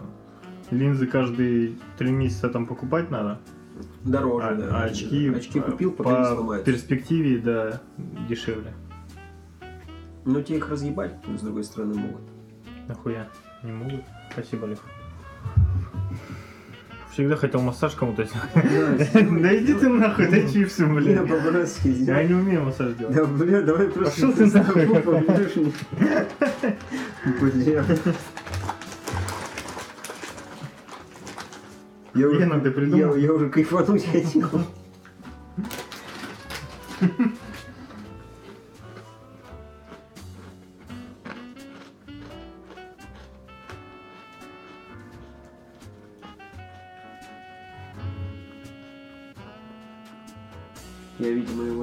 [0.71, 3.39] линзы каждые три месяца там покупать надо.
[4.03, 4.69] Дороже, А, да.
[4.71, 6.71] а очки, очки купил, пока не по сломаются.
[6.71, 7.81] перспективе, да,
[8.27, 8.73] дешевле.
[10.25, 12.21] Но тебе их разъебать, с другой стороны, могут.
[12.87, 13.27] Нахуя?
[13.63, 14.01] Не могут?
[14.31, 14.79] Спасибо, Лех.
[17.17, 19.09] Всегда хотел массаж кому-то сделать.
[19.41, 21.27] Да иди ты нахуй, дай чипсы, блин.
[21.27, 23.15] по-братски Я не умею массаж делать.
[23.15, 24.27] Да, бля, давай просто...
[24.27, 24.85] Пошел ты нахуй.
[27.41, 27.85] Бля.
[32.13, 33.15] Я уже, Лена, ты придумал?
[33.15, 34.47] я, я уже кайфануть хотел.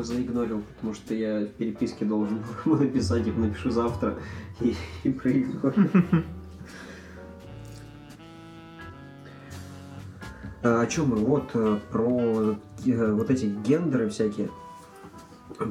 [0.05, 4.15] заигнорил, потому что я в переписке должен был написать, типа, напишу завтра
[4.61, 5.73] и, и проигнорил.
[10.63, 11.17] А, О чем мы?
[11.17, 14.49] Вот э, про э, вот эти гендеры всякие.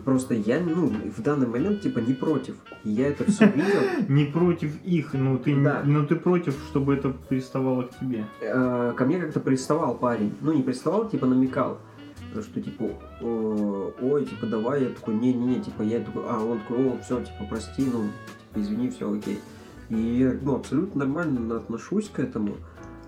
[0.06, 2.56] Просто я, ну, в данный момент, типа, не против.
[2.84, 3.82] Я это все видел.
[4.08, 5.82] Не против их, но ты, Да.
[5.84, 8.26] но ты против, чтобы это приставало к тебе.
[8.42, 10.34] Э, Ко мне как-то приставал парень.
[10.42, 11.80] Ну, не приставал, типа, намекал.
[12.42, 12.86] Что, типа,
[13.22, 14.84] «О, ой, типа, давай.
[14.84, 18.60] Я такой, не-не-не, типа, я такой, а, он такой, о, все, типа, прости, ну, типа,
[18.60, 19.40] извини, все окей.
[19.90, 22.56] И я, ну, абсолютно нормально отношусь к этому,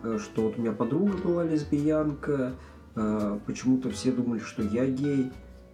[0.03, 2.53] э, что вот у меня подруга была лесбиянка,
[2.95, 5.31] э, почему-то все думали, что я гей.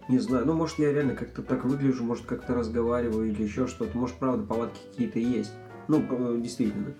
[0.08, 3.96] Не знаю, ну, может, я реально как-то так выгляжу, может, как-то разговариваю или еще что-то.
[3.96, 5.52] Может, правда, повадки какие-то есть.
[5.88, 6.94] Ну, э, действительно.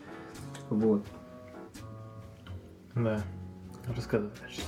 [0.69, 1.05] Вот.
[2.95, 3.23] Да.
[3.97, 4.63] Рассказывай дальше.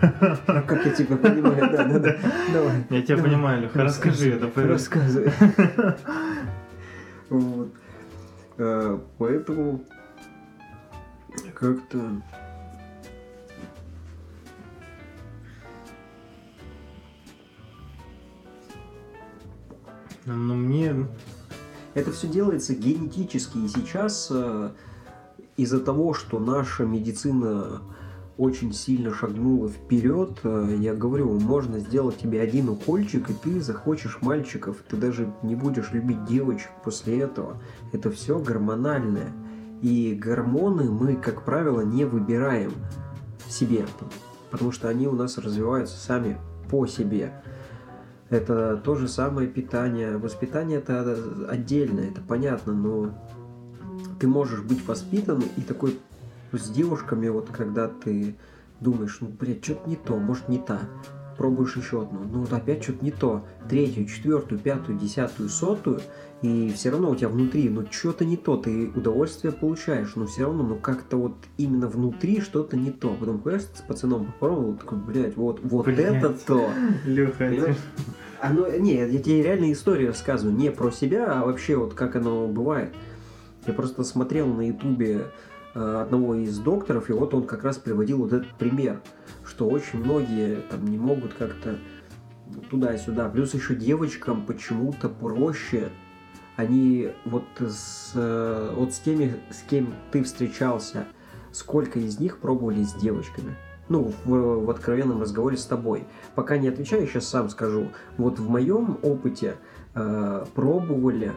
[0.46, 2.16] Как я тебя понимаю, да, да, да.
[2.52, 2.84] Давай.
[2.90, 4.50] Я тебя понимаю, Леха, расскажи это.
[4.54, 5.32] Рассказывай.
[7.28, 7.72] Вот.
[8.56, 9.82] Э, Поэтому
[11.54, 12.22] как-то...
[20.24, 20.94] Ну, мне...
[21.94, 24.70] Это все делается генетически, и сейчас э,
[25.56, 27.80] из-за того, что наша медицина
[28.38, 34.18] очень сильно шагнула вперед, э, я говорю, можно сделать тебе один укольчик, и ты захочешь
[34.20, 37.60] мальчиков, ты даже не будешь любить девочек после этого.
[37.92, 39.32] Это все гормональное.
[39.80, 42.72] И гормоны мы, как правило, не выбираем
[43.48, 43.86] себе,
[44.50, 46.38] потому что они у нас развиваются сами
[46.70, 47.32] по себе.
[48.28, 50.18] Это то же самое питание.
[50.18, 51.16] Воспитание это
[51.48, 53.14] отдельно, это понятно, но
[54.18, 55.98] ты можешь быть воспитан и такой
[56.52, 58.36] с девушками, вот когда ты
[58.80, 60.80] думаешь, ну, блядь, что-то не то, может, не та.
[61.36, 63.44] Пробуешь еще одну, ну вот опять что-то не то.
[63.68, 66.00] Третью, четвертую, пятую, десятую, сотую,
[66.40, 70.44] и все равно у тебя внутри, ну что-то не то, ты удовольствие получаешь, но все
[70.44, 73.14] равно, ну как-то вот именно внутри что-то не то.
[73.18, 75.98] Потом ходишь с пацаном попробовал, такой, блядь, вот, вот Блядь.
[75.98, 76.70] это то.
[77.04, 77.74] Леха?
[78.40, 82.46] Оно, не, я тебе реально историю рассказываю, не про себя, а вообще вот как оно
[82.46, 82.94] бывает.
[83.66, 85.26] Я просто смотрел на ютубе э,
[85.76, 89.00] одного из докторов, и вот он как раз приводил вот этот пример,
[89.44, 91.78] что очень многие там не могут как-то
[92.70, 93.28] туда-сюда.
[93.28, 95.90] Плюс еще девочкам почему-то проще.
[96.56, 101.04] Они вот с, э, вот с теми, с кем ты встречался,
[101.52, 103.54] сколько из них пробовали с девочками?
[103.90, 106.04] Ну, в, в откровенном разговоре с тобой.
[106.34, 107.88] Пока не отвечаю, сейчас сам скажу.
[108.16, 109.56] Вот в моем опыте
[109.94, 111.32] э, пробовали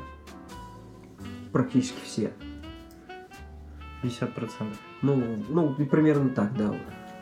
[1.51, 2.31] практически все.
[4.03, 4.49] 50%.
[5.01, 6.73] Ну, ну, примерно так, да.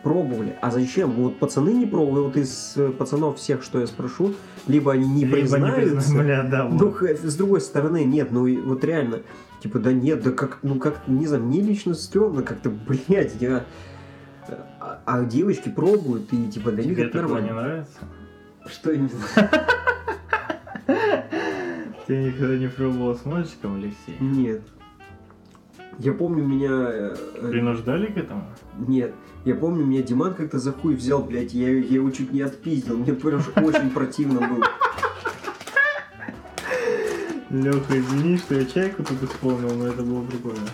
[0.03, 0.55] Пробовали.
[0.61, 1.09] А зачем?
[1.11, 2.23] Вот пацаны не пробовали.
[2.25, 4.35] Вот из э, пацанов всех, что я спрошу,
[4.67, 5.95] либо они не Либо признаются.
[6.13, 6.79] призна- Бля, да, вот.
[7.01, 9.21] Ну, с другой стороны, нет, ну вот реально,
[9.61, 13.65] типа, да нет, да как, ну как, не знаю, мне лично стрёмно как-то, блядь, я...
[14.79, 17.61] А, а девочки пробуют, и типа для них это такое не нормально.
[17.69, 17.97] нравится?
[18.67, 19.09] Что именно?
[22.05, 24.15] Ты никогда не пробовал с мальчиком, Алексей?
[24.21, 24.61] Нет.
[25.99, 26.89] Я помню, меня...
[26.91, 27.15] э,
[27.49, 28.43] Принуждали к этому?
[28.87, 29.13] Нет.
[29.45, 32.97] Я помню, меня Диман как-то за хуй взял, блядь, я, я его чуть не отпиздил.
[32.97, 34.65] Мне прям очень противно было.
[37.49, 40.67] Леха, извини, что я чайку тут исполнил, но это было прикольно.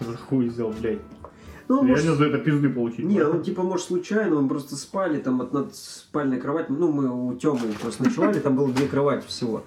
[0.00, 1.00] За хуй взял, блядь.
[1.68, 3.04] Ну, может, Реально за это пизды получить.
[3.04, 6.66] Не, ну типа, может, случайно, мы просто спали там от над спальной кровати.
[6.70, 9.62] Ну, мы у Тёмы просто ночевали, там было две кровати всего.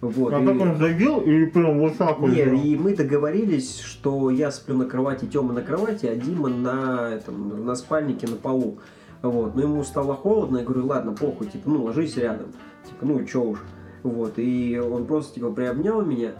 [0.00, 0.32] Вот.
[0.32, 2.30] А и- как он задел или прям вот так вот?
[2.30, 2.54] Не, взял?
[2.54, 7.64] и мы договорились, что я сплю на кровати, Тёма на кровати, а Дима на, этом,
[7.66, 8.78] на спальнике на полу.
[9.22, 9.56] Вот.
[9.56, 12.52] Но ему стало холодно, я говорю, ладно, похуй, типа, ну, ложись рядом.
[12.86, 13.58] Типа, ну, чё уж.
[14.04, 14.34] Вот.
[14.36, 16.32] И он просто, типа, приобнял меня.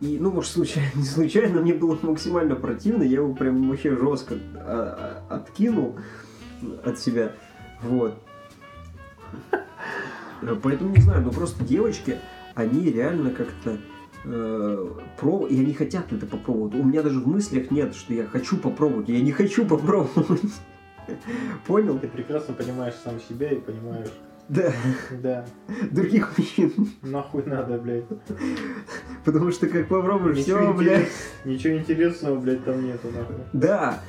[0.00, 4.36] И, ну, может, случайно, не случайно, мне было максимально противно, я его прям вообще жестко
[4.56, 5.96] а, а, откинул
[6.84, 7.32] от себя.
[7.82, 8.14] Вот.
[10.62, 12.18] Поэтому не знаю, ну просто девочки,
[12.54, 13.78] они реально как-то
[14.24, 14.86] э,
[15.18, 15.46] про...
[15.46, 16.74] и они хотят это попробовать.
[16.74, 20.40] У меня даже в мыслях нет, что я хочу попробовать, я не хочу попробовать.
[21.66, 21.98] Понял?
[21.98, 24.10] Ты прекрасно понимаешь сам себя и понимаешь.
[24.48, 24.72] Да,
[25.22, 25.46] Да.
[25.90, 26.72] других мужчин.
[27.02, 28.04] Нахуй надо, блядь.
[29.24, 31.08] Потому что как попробуешь, все, блядь.
[31.46, 33.36] Ничего интересного, блядь, там нету, нахуй.
[33.54, 34.00] Да,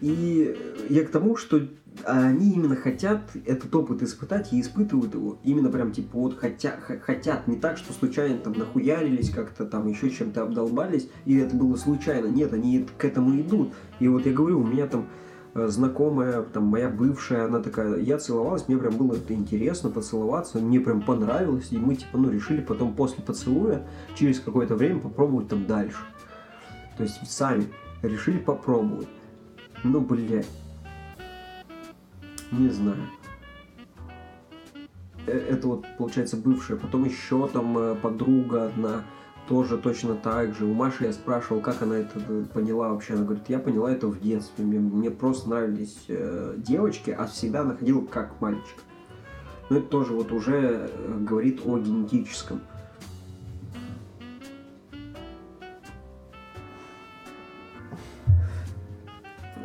[0.00, 0.56] и
[0.88, 1.60] я к тому, что
[2.04, 5.38] они именно хотят этот опыт испытать и испытывают его.
[5.42, 7.48] Именно прям типа вот хотя, хотят.
[7.48, 12.26] Не так, что случайно там нахуярились как-то там, еще чем-то обдолбались, и это было случайно.
[12.26, 13.72] Нет, они к этому идут.
[14.00, 15.08] И вот я говорю, у меня там
[15.54, 20.58] э, знакомая, там моя бывшая, она такая, я целовалась, мне прям было это интересно поцеловаться,
[20.58, 25.48] мне прям понравилось, и мы типа, ну, решили потом после поцелуя через какое-то время попробовать
[25.48, 25.98] там дальше.
[26.96, 27.66] То есть сами
[28.02, 29.08] решили попробовать.
[29.84, 30.48] Ну, блядь.
[32.50, 33.02] Не знаю.
[35.26, 36.76] Э, Это вот, получается, бывшая.
[36.76, 39.04] Потом еще там э, подруга одна
[39.48, 40.64] тоже точно так же.
[40.64, 43.14] У Маши я спрашивал, как она это э, поняла вообще.
[43.14, 44.64] Она говорит, я поняла это в детстве.
[44.64, 48.76] Мне, мне просто нравились э, девочки, а всегда находил как мальчик.
[49.70, 52.60] Но это тоже вот уже говорит о генетическом.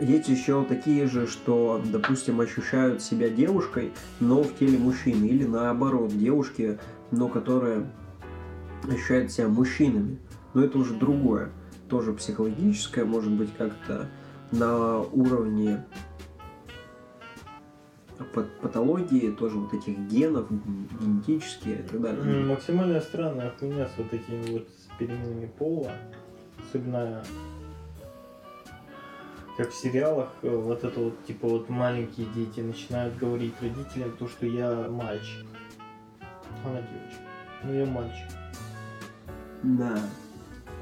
[0.02, 5.26] Есть еще такие же, что, допустим, ощущают себя девушкой, но в теле мужчины.
[5.26, 6.80] Или наоборот, девушки,
[7.12, 7.90] но которые
[8.88, 10.18] ощущают себя мужчинами.
[10.54, 11.50] Но это уже другое.
[11.90, 14.10] Тоже психологическое, может быть, как-то
[14.52, 15.86] на уровне
[18.34, 20.48] пат- патологии, тоже вот этих генов,
[21.00, 22.46] генетические и так далее.
[22.46, 24.68] Максимально странная хуйня с вот этими вот
[24.98, 25.92] переменами пола.
[26.68, 27.24] Особенно
[29.58, 34.28] как в сериалах, э, вот это вот, типа, вот маленькие дети начинают говорить родителям то,
[34.28, 35.46] что я мальчик.
[36.66, 37.22] Она девочка.
[37.64, 38.28] Ну я мальчик.
[39.64, 40.00] Да.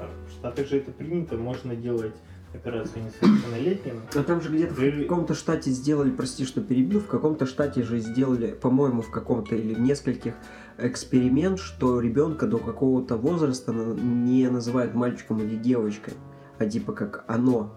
[0.00, 2.14] А В Штатах же это принято, можно делать
[2.54, 4.02] операцию несовершеннолетним.
[4.14, 7.82] А там же где-то в Или- каком-то штате сделали, прости, что перебил, в каком-то штате
[7.82, 10.34] же сделали, по-моему, в каком-то или в нескольких
[10.78, 16.14] эксперимент, что ребенка до какого-то возраста не называют мальчиком или девочкой,
[16.58, 17.74] а типа как оно.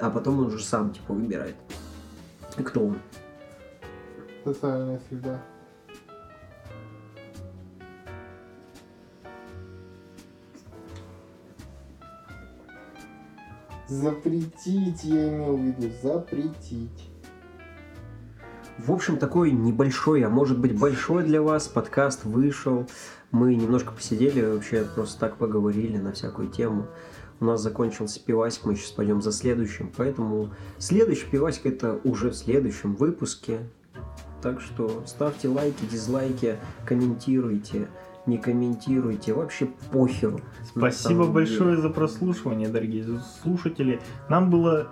[0.00, 1.56] А потом он уже сам типа выбирает,
[2.64, 2.98] кто он.
[4.44, 5.42] Социальная среда.
[13.88, 17.10] Запретить, я имел в виду, запретить.
[18.78, 22.86] В общем, такой небольшой, а может быть большой для вас подкаст вышел.
[23.32, 26.86] Мы немножко посидели, вообще просто так поговорили на всякую тему.
[27.40, 29.90] У нас закончился пивасик, мы сейчас пойдем за следующим.
[29.96, 33.60] Поэтому следующий пивасик это уже в следующем выпуске.
[34.42, 37.88] Так что ставьте лайки, дизлайки, комментируйте,
[38.26, 40.40] не комментируйте, вообще похеру.
[40.74, 41.82] на Спасибо большое деле.
[41.82, 43.04] за прослушивание, дорогие
[43.42, 44.00] слушатели.
[44.28, 44.88] Нам было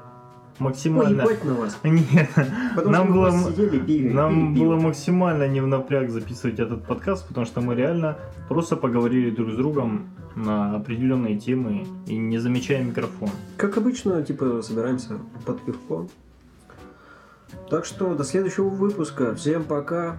[0.58, 1.24] максимально...
[1.24, 1.78] Поебать на вас.
[1.84, 2.28] Нет,
[2.74, 4.86] Потому Нам было- сидели, пили, нам пили было пиво.
[4.88, 8.16] максимально не в напряг записывать этот подкаст, потому что мы реально
[8.48, 13.30] просто поговорили друг с другом на определенные темы и не замечая микрофон.
[13.56, 16.06] Как обычно, типа, собираемся под пивко.
[17.70, 19.34] Так что до следующего выпуска.
[19.34, 20.16] Всем пока.